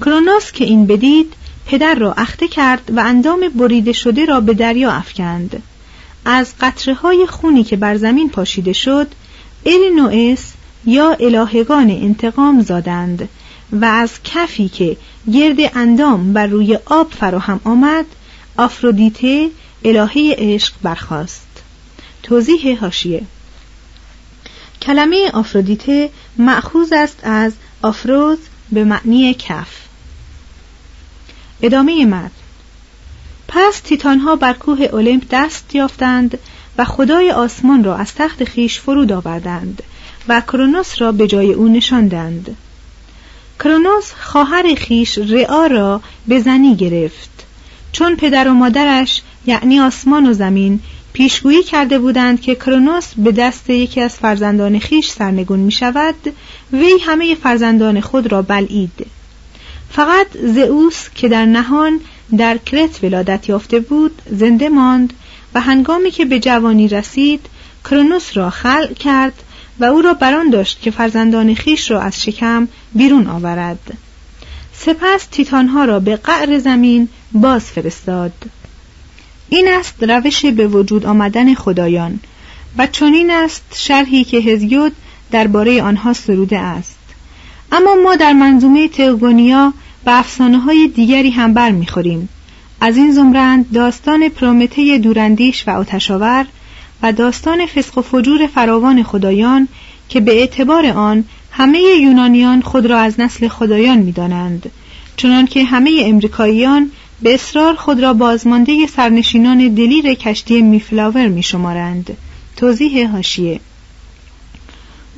کرونوس 0.00 0.52
که 0.52 0.64
این 0.64 0.86
بدید 0.86 1.32
پدر 1.66 1.94
را 1.94 2.12
اخته 2.12 2.48
کرد 2.48 2.90
و 2.96 3.00
اندام 3.00 3.40
بریده 3.48 3.92
شده 3.92 4.24
را 4.24 4.40
به 4.40 4.54
دریا 4.54 4.92
افکند. 4.92 5.62
از 6.28 6.52
قطره 6.60 6.94
های 6.94 7.26
خونی 7.26 7.64
که 7.64 7.76
بر 7.76 7.96
زمین 7.96 8.30
پاشیده 8.30 8.72
شد 8.72 9.08
ارینوئس 9.66 10.52
یا 10.84 11.16
الهگان 11.20 11.90
انتقام 11.90 12.62
زادند 12.62 13.28
و 13.72 13.84
از 13.84 14.10
کفی 14.24 14.68
که 14.68 14.96
گرد 15.32 15.56
اندام 15.74 16.32
بر 16.32 16.46
روی 16.46 16.78
آب 16.86 17.12
فراهم 17.12 17.60
آمد 17.64 18.04
آفرودیته 18.56 19.50
الهه 19.84 20.34
عشق 20.38 20.74
برخاست. 20.82 21.46
توضیح 22.22 22.78
هاشیه 22.80 23.22
کلمه 24.82 25.30
آفرودیته 25.34 26.10
معخوز 26.38 26.92
است 26.92 27.18
از 27.22 27.52
آفروز 27.82 28.38
به 28.72 28.84
معنی 28.84 29.34
کف. 29.34 29.68
ادامه 31.62 32.06
مد 32.06 32.30
پس 33.48 33.80
تیتانها 33.80 34.36
بر 34.36 34.52
کوه 34.52 34.82
اولمپ 34.82 35.22
دست 35.30 35.74
یافتند 35.74 36.38
و 36.78 36.84
خدای 36.84 37.30
آسمان 37.30 37.84
را 37.84 37.96
از 37.96 38.14
تخت 38.14 38.44
خیش 38.44 38.80
فرود 38.80 39.12
آوردند 39.12 39.82
و 40.28 40.40
کرونوس 40.40 41.00
را 41.00 41.12
به 41.12 41.26
جای 41.26 41.52
او 41.52 41.68
نشاندند. 41.68 42.56
کرونوس 43.58 44.12
خواهر 44.12 44.74
خیش 44.74 45.18
رعا 45.18 45.66
را 45.66 46.00
به 46.26 46.40
زنی 46.40 46.76
گرفت. 46.76 47.30
چون 47.92 48.16
پدر 48.16 48.48
و 48.48 48.54
مادرش 48.54 49.22
یعنی 49.46 49.80
آسمان 49.80 50.26
و 50.26 50.32
زمین 50.32 50.80
پیشگویی 51.12 51.62
کرده 51.62 51.98
بودند 51.98 52.40
که 52.40 52.54
کرونوس 52.54 53.14
به 53.16 53.32
دست 53.32 53.70
یکی 53.70 54.00
از 54.00 54.14
فرزندان 54.14 54.78
خیش 54.78 55.10
سرنگون 55.10 55.58
می 55.58 55.72
شود 55.72 56.14
وی 56.72 56.98
همه 57.06 57.34
فرزندان 57.34 58.00
خود 58.00 58.32
را 58.32 58.42
بلعید. 58.42 59.06
فقط 59.90 60.26
زئوس 60.42 61.08
که 61.14 61.28
در 61.28 61.44
نهان 61.44 62.00
در 62.38 62.58
کرت 62.58 63.04
ولادت 63.04 63.48
یافته 63.48 63.80
بود 63.80 64.22
زنده 64.30 64.68
ماند 64.68 65.12
و 65.54 65.60
هنگامی 65.60 66.10
که 66.10 66.24
به 66.24 66.40
جوانی 66.40 66.88
رسید 66.88 67.46
کرونوس 67.84 68.36
را 68.36 68.50
خلق 68.50 68.94
کرد 68.94 69.42
و 69.80 69.84
او 69.84 70.02
را 70.02 70.14
بران 70.14 70.50
داشت 70.50 70.82
که 70.82 70.90
فرزندان 70.90 71.54
خیش 71.54 71.90
را 71.90 72.00
از 72.00 72.22
شکم 72.22 72.68
بیرون 72.94 73.26
آورد. 73.26 73.98
سپس 74.72 75.26
تیتانها 75.30 75.84
را 75.84 76.00
به 76.00 76.16
قعر 76.16 76.58
زمین 76.58 77.08
باز 77.32 77.64
فرستاد. 77.64 78.32
این 79.48 79.68
است 79.68 79.94
روش 80.02 80.46
به 80.46 80.66
وجود 80.66 81.06
آمدن 81.06 81.54
خدایان 81.54 82.20
و 82.78 82.86
چنین 82.86 83.30
است 83.30 83.64
شرحی 83.74 84.24
که 84.24 84.36
هزیود 84.36 84.92
درباره 85.30 85.82
آنها 85.82 86.12
سروده 86.12 86.58
است. 86.58 86.98
اما 87.72 87.94
ما 88.04 88.16
در 88.16 88.32
منظومه 88.32 88.88
تئوگونیا 88.88 89.72
به 90.06 90.18
افسانه 90.18 90.58
های 90.58 90.88
دیگری 90.88 91.30
هم 91.30 91.54
بر 91.54 91.70
می‌خوریم 91.70 92.28
از 92.80 92.96
این 92.96 93.12
زمرند 93.12 93.72
داستان 93.72 94.28
پرومته 94.28 94.98
دوراندیش 94.98 95.68
و 95.68 95.70
آتشاور 95.70 96.46
و 97.02 97.12
داستان 97.12 97.66
فسق 97.66 97.98
و 97.98 98.02
فجور 98.02 98.46
فراوان 98.46 99.02
خدایان 99.02 99.68
که 100.08 100.20
به 100.20 100.32
اعتبار 100.32 100.86
آن 100.86 101.24
همه 101.50 101.78
یونانیان 101.78 102.60
خود 102.60 102.86
را 102.86 102.98
از 102.98 103.20
نسل 103.20 103.48
خدایان 103.48 103.98
می‌دانند. 103.98 104.70
چنانکه 105.16 105.64
همه 105.64 106.02
امریکاییان 106.04 106.90
به 107.22 107.34
اصرار 107.34 107.74
خود 107.74 108.00
را 108.00 108.12
بازمانده 108.12 108.86
سرنشینان 108.86 109.68
دلیر 109.68 110.14
کشتی 110.14 110.62
میفلاور 110.62 111.28
میشمارند. 111.28 112.16
توضیح 112.56 113.10
هاشیه 113.10 113.60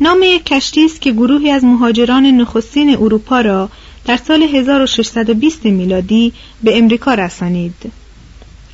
نام 0.01 0.19
یک 0.23 0.45
کشتی 0.45 0.85
است 0.85 1.01
که 1.01 1.13
گروهی 1.13 1.51
از 1.51 1.65
مهاجران 1.65 2.27
نخستین 2.27 2.97
اروپا 2.97 3.41
را 3.41 3.71
در 4.09 4.17
سال 4.17 4.43
1620 4.43 5.65
میلادی 5.65 6.33
به 6.63 6.79
امریکا 6.79 7.15
رسانید. 7.15 7.93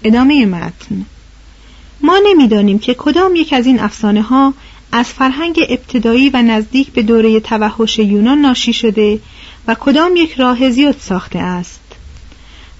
ادامه 0.04 0.46
متن. 0.46 1.06
ما 2.00 2.20
نمی‌دانیم 2.26 2.78
که 2.78 2.94
کدام 2.94 3.36
یک 3.36 3.52
از 3.52 3.66
این 3.66 3.80
افسانه 3.80 4.22
ها 4.22 4.54
از 4.92 5.06
فرهنگ 5.06 5.60
ابتدایی 5.68 6.30
و 6.30 6.42
نزدیک 6.42 6.92
به 6.92 7.02
دوره 7.02 7.40
توحش 7.40 7.98
یونان 7.98 8.38
ناشی 8.38 8.72
شده 8.72 9.20
و 9.66 9.74
کدام 9.74 10.16
یک 10.16 10.32
را 10.32 10.54
هزیوت 10.54 11.00
ساخته 11.00 11.38
است. 11.38 11.80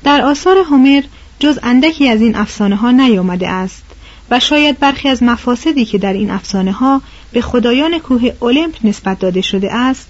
در 0.05 0.23
آثار 0.23 0.59
هومر 0.59 1.03
جز 1.39 1.59
اندکی 1.63 2.09
از 2.09 2.21
این 2.21 2.37
افسانه 2.37 2.77
ها 2.77 2.91
نیامده 2.91 3.49
است 3.49 3.85
و 4.31 4.41
شاید 4.41 4.79
برخی 4.79 5.09
از 5.09 5.23
مفاسدی 5.23 5.85
که 5.85 5.99
در 5.99 6.13
این 6.13 6.31
افسانه 6.31 6.73
ها 6.73 7.03
به 7.33 7.41
خدایان 7.41 7.99
کوه 7.99 8.33
اولمپ 8.41 8.75
نسبت 8.85 9.19
داده 9.19 9.41
شده 9.41 9.75
است 9.75 10.09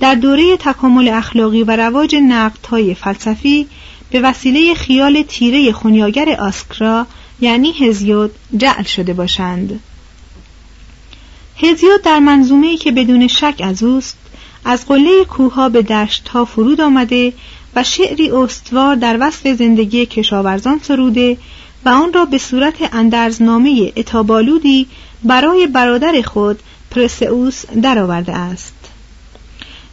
در 0.00 0.14
دوره 0.14 0.56
تکامل 0.56 1.08
اخلاقی 1.08 1.62
و 1.62 1.76
رواج 1.76 2.16
نقدهای 2.16 2.94
فلسفی 2.94 3.66
به 4.10 4.20
وسیله 4.20 4.74
خیال 4.74 5.22
تیره 5.22 5.72
خونیاگر 5.72 6.36
آسکرا 6.40 7.06
یعنی 7.40 7.72
هزیود 7.72 8.30
جعل 8.56 8.82
شده 8.82 9.12
باشند. 9.12 9.80
هزیود 11.56 12.02
در 12.02 12.18
منظومه‌ای 12.18 12.76
که 12.76 12.92
بدون 12.92 13.26
شک 13.28 13.54
از 13.64 13.82
اوست 13.82 14.16
از 14.64 14.86
قله 14.86 15.24
کوها 15.24 15.68
به 15.68 15.82
دشتها 15.82 16.44
فرود 16.44 16.80
آمده 16.80 17.32
و 17.76 17.84
شعری 17.84 18.30
استوار 18.30 18.94
در 18.94 19.16
وصف 19.20 19.46
زندگی 19.48 20.06
کشاورزان 20.06 20.80
سروده 20.82 21.36
و 21.84 21.88
آن 21.88 22.12
را 22.12 22.24
به 22.24 22.38
صورت 22.38 22.94
اندرزنامه 22.94 23.92
اتابالودی 23.96 24.86
برای 25.24 25.66
برادر 25.66 26.22
خود 26.22 26.58
پرسئوس 26.90 27.64
درآورده 27.82 28.32
است. 28.32 28.77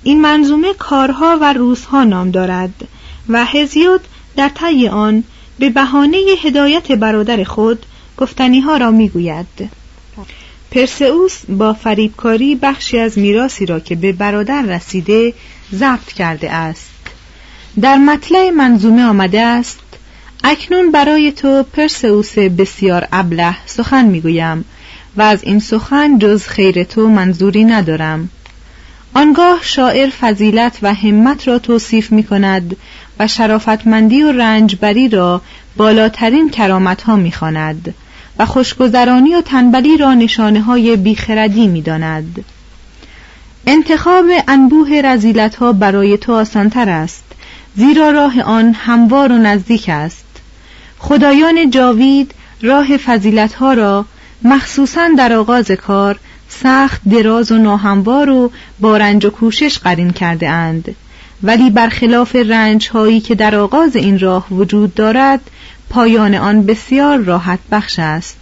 این 0.06 0.22
منظومه 0.22 0.74
کارها 0.74 1.38
و 1.42 1.54
روزها 1.54 2.04
نام 2.04 2.32
دارد 2.32 2.88
و 3.30 3.46
هزیود 3.46 4.02
در 4.36 4.50
طی 4.50 4.88
آن 4.88 5.24
به 5.60 5.70
بهانه 5.70 6.18
هدایت 6.44 6.92
برادر 6.92 7.44
خود 7.44 7.86
گفتنیها 8.18 8.78
را 8.78 8.92
می‌گوید. 8.92 9.70
پرسئوس 10.72 11.46
با 11.50 11.74
فریبکاری 11.74 12.56
بخشی 12.56 13.00
از 13.00 13.18
میراسی 13.18 13.66
را 13.66 13.80
که 13.80 13.96
به 13.96 14.12
برادر 14.14 14.62
رسیده 14.62 15.34
ضبط 15.74 16.14
کرده 16.14 16.52
است. 16.52 16.92
در 17.82 17.98
مطلع 17.98 18.50
منظومه 18.50 19.04
آمده 19.04 19.42
است 19.42 19.80
اکنون 20.44 20.92
برای 20.92 21.32
تو 21.32 21.64
پرسئوس 21.64 22.38
بسیار 22.38 23.08
ابله 23.12 23.56
سخن 23.66 24.06
می‌گویم 24.06 24.66
و 25.18 25.22
از 25.22 25.44
این 25.44 25.60
سخن 25.60 26.20
جز 26.20 26.48
خیر 26.48 26.84
تو 26.84 27.08
منظوری 27.08 27.64
ندارم. 27.64 28.30
آنگاه 29.16 29.60
شاعر 29.62 30.10
فضیلت 30.10 30.78
و 30.82 30.94
همت 30.94 31.48
را 31.48 31.60
توصیف 31.60 32.12
می 32.12 32.24
کند 32.24 32.76
و 33.20 33.28
شرافتمندی 33.28 34.24
و 34.24 34.32
رنجبری 34.32 35.10
را 35.10 35.42
بالاترین 35.78 36.50
کرامت 36.50 37.02
ها 37.02 37.16
می 37.16 37.32
خاند 37.32 37.94
و 38.40 38.46
خوشگذرانی 38.46 39.36
و 39.36 39.42
تنبلی 39.42 39.98
را 39.98 40.14
نشانه 40.14 40.62
های 40.62 40.96
بیخردی 40.96 41.68
می 41.68 41.82
داند. 41.82 42.46
انتخاب 43.68 44.26
انبوه 44.48 45.02
رزیلت 45.04 45.56
ها 45.56 45.74
برای 45.74 46.18
تو 46.18 46.34
آسانتر 46.34 46.90
است 46.90 47.24
زیرا 47.76 48.12
راه 48.12 48.42
آن 48.42 48.74
هموار 48.74 49.32
و 49.32 49.38
نزدیک 49.38 49.90
است 49.90 50.26
خدایان 51.00 51.70
جاوید 51.70 52.34
راه 52.62 52.98
فضیلت 52.98 53.54
ها 53.54 53.74
را 53.74 54.06
مخصوصا 54.42 55.10
در 55.18 55.34
آغاز 55.34 55.72
کار 55.72 56.20
سخت 56.50 57.02
دراز 57.10 57.52
و 57.52 57.58
ناهموار 57.58 58.30
و 58.30 58.52
با 58.80 58.98
رنج 58.98 59.26
و 59.26 59.30
کوشش 59.30 59.80
قرین 59.80 60.12
کرده 60.12 60.50
اند. 60.50 60.96
ولی 61.44 61.70
برخلاف 61.70 62.36
رنج 62.36 62.90
هایی 62.90 63.20
که 63.20 63.36
در 63.36 63.56
آغاز 63.56 63.96
این 63.96 64.20
راه 64.20 64.54
وجود 64.54 64.94
دارد 64.94 65.42
پایان 65.90 66.36
آن 66.36 66.66
بسیار 66.66 67.18
راحت 67.18 67.60
بخش 67.72 68.00
است. 68.00 68.38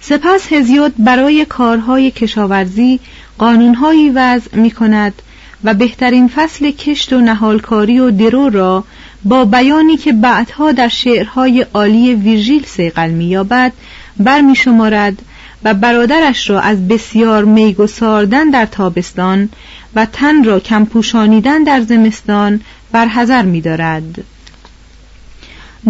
سپس 0.00 0.52
هزیود 0.52 0.94
برای 0.98 1.44
کارهای 1.44 2.10
کشاورزی 2.10 3.00
قانونهایی 3.38 4.10
وضع 4.10 4.56
می 4.56 4.70
کند 4.70 5.22
و 5.64 5.74
بهترین 5.74 6.28
فصل 6.28 6.70
کشت 6.70 7.12
و 7.12 7.20
نهالکاری 7.20 7.98
و 7.98 8.10
درو 8.10 8.48
را 8.48 8.84
با 9.24 9.44
بیانی 9.44 9.96
که 9.96 10.12
بعدها 10.12 10.72
در 10.72 10.88
شعرهای 10.88 11.66
عالی 11.74 12.14
ویرژیل 12.14 12.64
سیقل 12.66 13.10
مییابد 13.10 13.72
برمیشمارد 14.16 15.22
و 15.64 15.74
برادرش 15.74 16.50
را 16.50 16.60
از 16.60 16.88
بسیار 16.88 17.44
میگساردن 17.44 18.50
در 18.50 18.66
تابستان 18.66 19.48
و 19.94 20.06
تن 20.06 20.44
را 20.44 20.60
کم 20.60 20.84
پوشانیدن 20.84 21.62
در 21.62 21.80
زمستان 21.80 22.60
برحذر 22.92 23.42
می‌دارد. 23.42 24.24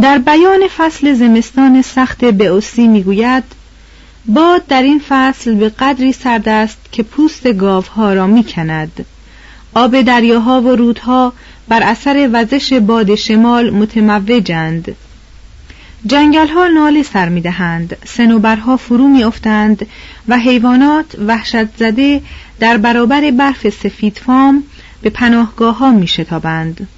در 0.03 0.19
بیان 0.19 0.61
فصل 0.77 1.15
زمستان 1.15 1.83
سخت 1.83 2.25
بئوسی 2.25 2.89
می‌گوید 2.89 3.45
باد 4.27 4.67
در 4.67 4.83
این 4.83 5.03
فصل 5.09 5.55
به 5.55 5.69
قدری 5.69 6.13
سرد 6.13 6.49
است 6.49 6.79
که 6.93 7.03
پوست 7.03 7.53
گاوها 7.53 8.13
را 8.13 8.27
می‌کند 8.27 9.07
آب 9.75 10.01
دریاها 10.01 10.61
و 10.61 10.69
رودها 10.69 11.33
بر 11.69 11.83
اثر 11.83 12.31
وزش 12.33 12.73
باد 12.73 13.15
شمال 13.15 13.71
متموجند 13.71 14.97
جنگل 16.07 16.49
ها 16.49 16.67
ناله 16.67 17.03
سر 17.03 17.29
می 17.29 17.41
دهند 17.41 17.97
سنوبرها 18.05 18.77
فرو 18.77 19.09
می 19.09 19.25
افتند 19.25 19.87
و 20.29 20.39
حیوانات 20.39 21.17
وحشت 21.27 21.77
زده 21.77 22.23
در 22.61 22.77
برابر 22.77 23.31
برف 23.31 23.69
سفید 23.69 24.21
فام 24.27 24.65
به 25.03 25.11
پناهگاه 25.11 25.79
ها 25.79 25.91
می 25.91 26.07
شتابند. 26.07 26.89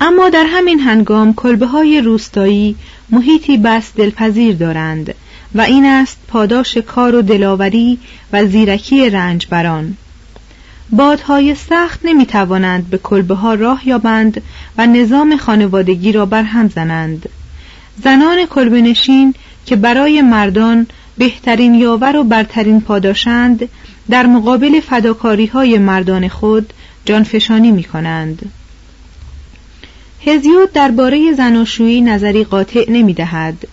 اما 0.00 0.28
در 0.28 0.44
همین 0.48 0.80
هنگام 0.80 1.34
کلبه 1.34 1.66
های 1.66 2.00
روستایی 2.00 2.76
محیطی 3.10 3.56
بس 3.56 3.92
دلپذیر 3.96 4.56
دارند 4.56 5.14
و 5.54 5.60
این 5.60 5.84
است 5.84 6.18
پاداش 6.28 6.76
کار 6.76 7.14
و 7.14 7.22
دلاوری 7.22 7.98
و 8.32 8.46
زیرکی 8.46 9.10
رنجبران 9.10 9.96
بادهای 10.90 11.54
سخت 11.54 12.00
نمی 12.04 12.26
توانند 12.26 12.90
به 12.90 12.98
کلبه 12.98 13.34
ها 13.34 13.54
راه 13.54 13.88
یابند 13.88 14.42
و 14.78 14.86
نظام 14.86 15.36
خانوادگی 15.36 16.12
را 16.12 16.26
برهم 16.26 16.68
زنند 16.68 17.28
زنان 18.04 18.46
کلبنشین 18.46 19.34
که 19.66 19.76
برای 19.76 20.22
مردان 20.22 20.86
بهترین 21.18 21.74
یاور 21.74 22.16
و 22.16 22.24
برترین 22.24 22.80
پاداشند 22.80 23.68
در 24.10 24.26
مقابل 24.26 24.80
فداکاری 24.80 25.46
های 25.46 25.78
مردان 25.78 26.28
خود 26.28 26.72
جانفشانی 27.04 27.70
می 27.70 27.84
کنند. 27.84 28.52
هزیود 30.26 30.72
درباره 30.72 31.32
زناشویی 31.32 32.00
نظری 32.00 32.44
قاطع 32.44 32.90
نمی 32.90 33.14
دهد. 33.14 33.68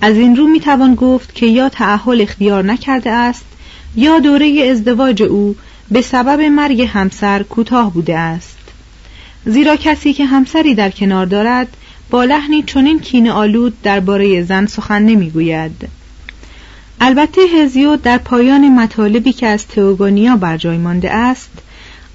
از 0.00 0.16
این 0.16 0.36
رو 0.36 0.46
می 0.46 0.60
توان 0.60 0.94
گفت 0.94 1.34
که 1.34 1.46
یا 1.46 1.68
تعهل 1.68 2.20
اختیار 2.20 2.64
نکرده 2.64 3.10
است 3.10 3.44
یا 3.96 4.18
دوره 4.18 4.68
ازدواج 4.70 5.22
او 5.22 5.56
به 5.90 6.00
سبب 6.00 6.40
مرگ 6.40 6.82
همسر 6.82 7.42
کوتاه 7.42 7.92
بوده 7.92 8.18
است 8.18 8.58
زیرا 9.46 9.76
کسی 9.76 10.12
که 10.12 10.24
همسری 10.24 10.74
در 10.74 10.90
کنار 10.90 11.26
دارد 11.26 11.76
با 12.10 12.24
لحنی 12.24 12.62
چنین 12.62 13.00
کینه 13.00 13.32
آلود 13.32 13.82
درباره 13.82 14.42
زن 14.42 14.66
سخن 14.66 15.02
نمی‌گوید 15.02 15.88
البته 17.00 17.42
هزیو 17.42 17.96
در 17.96 18.18
پایان 18.18 18.68
مطالبی 18.68 19.32
که 19.32 19.46
از 19.46 19.66
تئوگونیا 19.66 20.36
بر 20.36 20.56
جای 20.56 20.78
مانده 20.78 21.10
است 21.10 21.50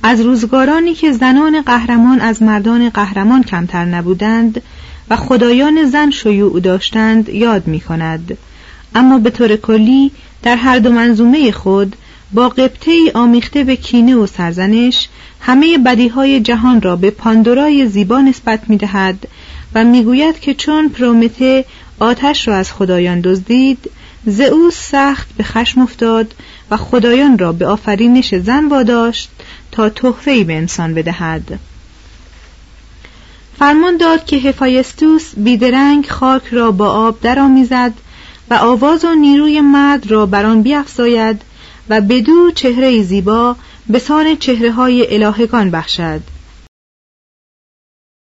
از 0.04 0.21
روزگارانی 0.21 0.94
که 0.94 1.12
زنان 1.12 1.62
قهرمان 1.62 2.21
از 2.21 2.44
مردان 2.44 2.90
قهرمان 2.90 3.44
کمتر 3.44 3.85
نبودند 3.85 4.62
و 5.10 5.15
خدایان 5.15 5.85
زن 5.85 6.12
شیوع 6.12 6.60
داشتند 6.60 7.29
یاد 7.29 7.67
می 7.67 7.79
کند. 7.79 8.37
اما 8.96 9.19
به 9.19 9.29
طور 9.29 9.56
کلی 9.56 10.12
در 10.44 10.56
هر 10.56 10.79
دو 10.79 10.92
منظومه 10.92 11.52
خود 11.52 11.96
با 12.33 12.50
قبطه 12.50 12.92
ای 12.92 13.12
آمیخته 13.15 13.63
به 13.63 13.75
کینه 13.75 14.15
و 14.15 14.27
سرزنش 14.27 15.10
همه 15.42 15.77
بدیهای 15.77 16.40
جهان 16.40 16.81
را 16.81 16.96
به 16.96 17.10
پاندورای 17.10 17.87
زیبا 17.87 18.21
نسبت 18.21 18.60
می 18.67 18.77
دهد 18.77 19.27
و 19.76 19.84
می‌گوید 19.84 20.40
که 20.40 20.54
چون 20.54 20.90
پرومته 20.90 21.65
آتش 22.00 22.48
را 22.48 22.56
از 22.56 22.74
خدایان 22.74 23.22
دزدید 23.22 23.92
زئوس 24.26 24.76
سخت 24.76 25.28
به 25.38 25.44
خشم 25.44 25.82
افتاد 25.82 26.34
و 26.72 26.78
خدایان 26.78 27.38
را 27.38 27.52
به 27.52 27.67
آفرینش 27.67 28.36
زن 28.36 28.67
واداشت 28.67 29.30
تا 29.72 29.90
تحفه‌ای 29.90 30.44
به 30.44 30.54
انسان 30.54 30.94
بدهد. 30.94 31.60
فرمان 33.60 33.98
داد 33.98 34.26
که 34.26 34.38
هفایستوس 34.38 35.32
بیدرنگ 35.38 36.08
خاک 36.10 36.44
را 36.52 36.72
با 36.72 36.90
آب 36.92 37.22
درآمیزد 37.22 37.94
و 38.50 38.54
آواز 38.54 39.06
و 39.06 39.15
نیروی 39.15 39.62
مرد 39.62 40.12
را 40.12 40.26
بر 40.26 40.46
آن 40.46 40.62
بیافزاید 40.62 41.42
و 41.90 42.02
بدو 42.02 42.52
چهره 42.52 43.04
زیبا 43.04 43.56
به 43.88 44.00
سان 44.00 44.36
چهره 44.36 44.72
های 44.72 45.13
الهگان 45.13 45.72
بخشد. 45.72 46.22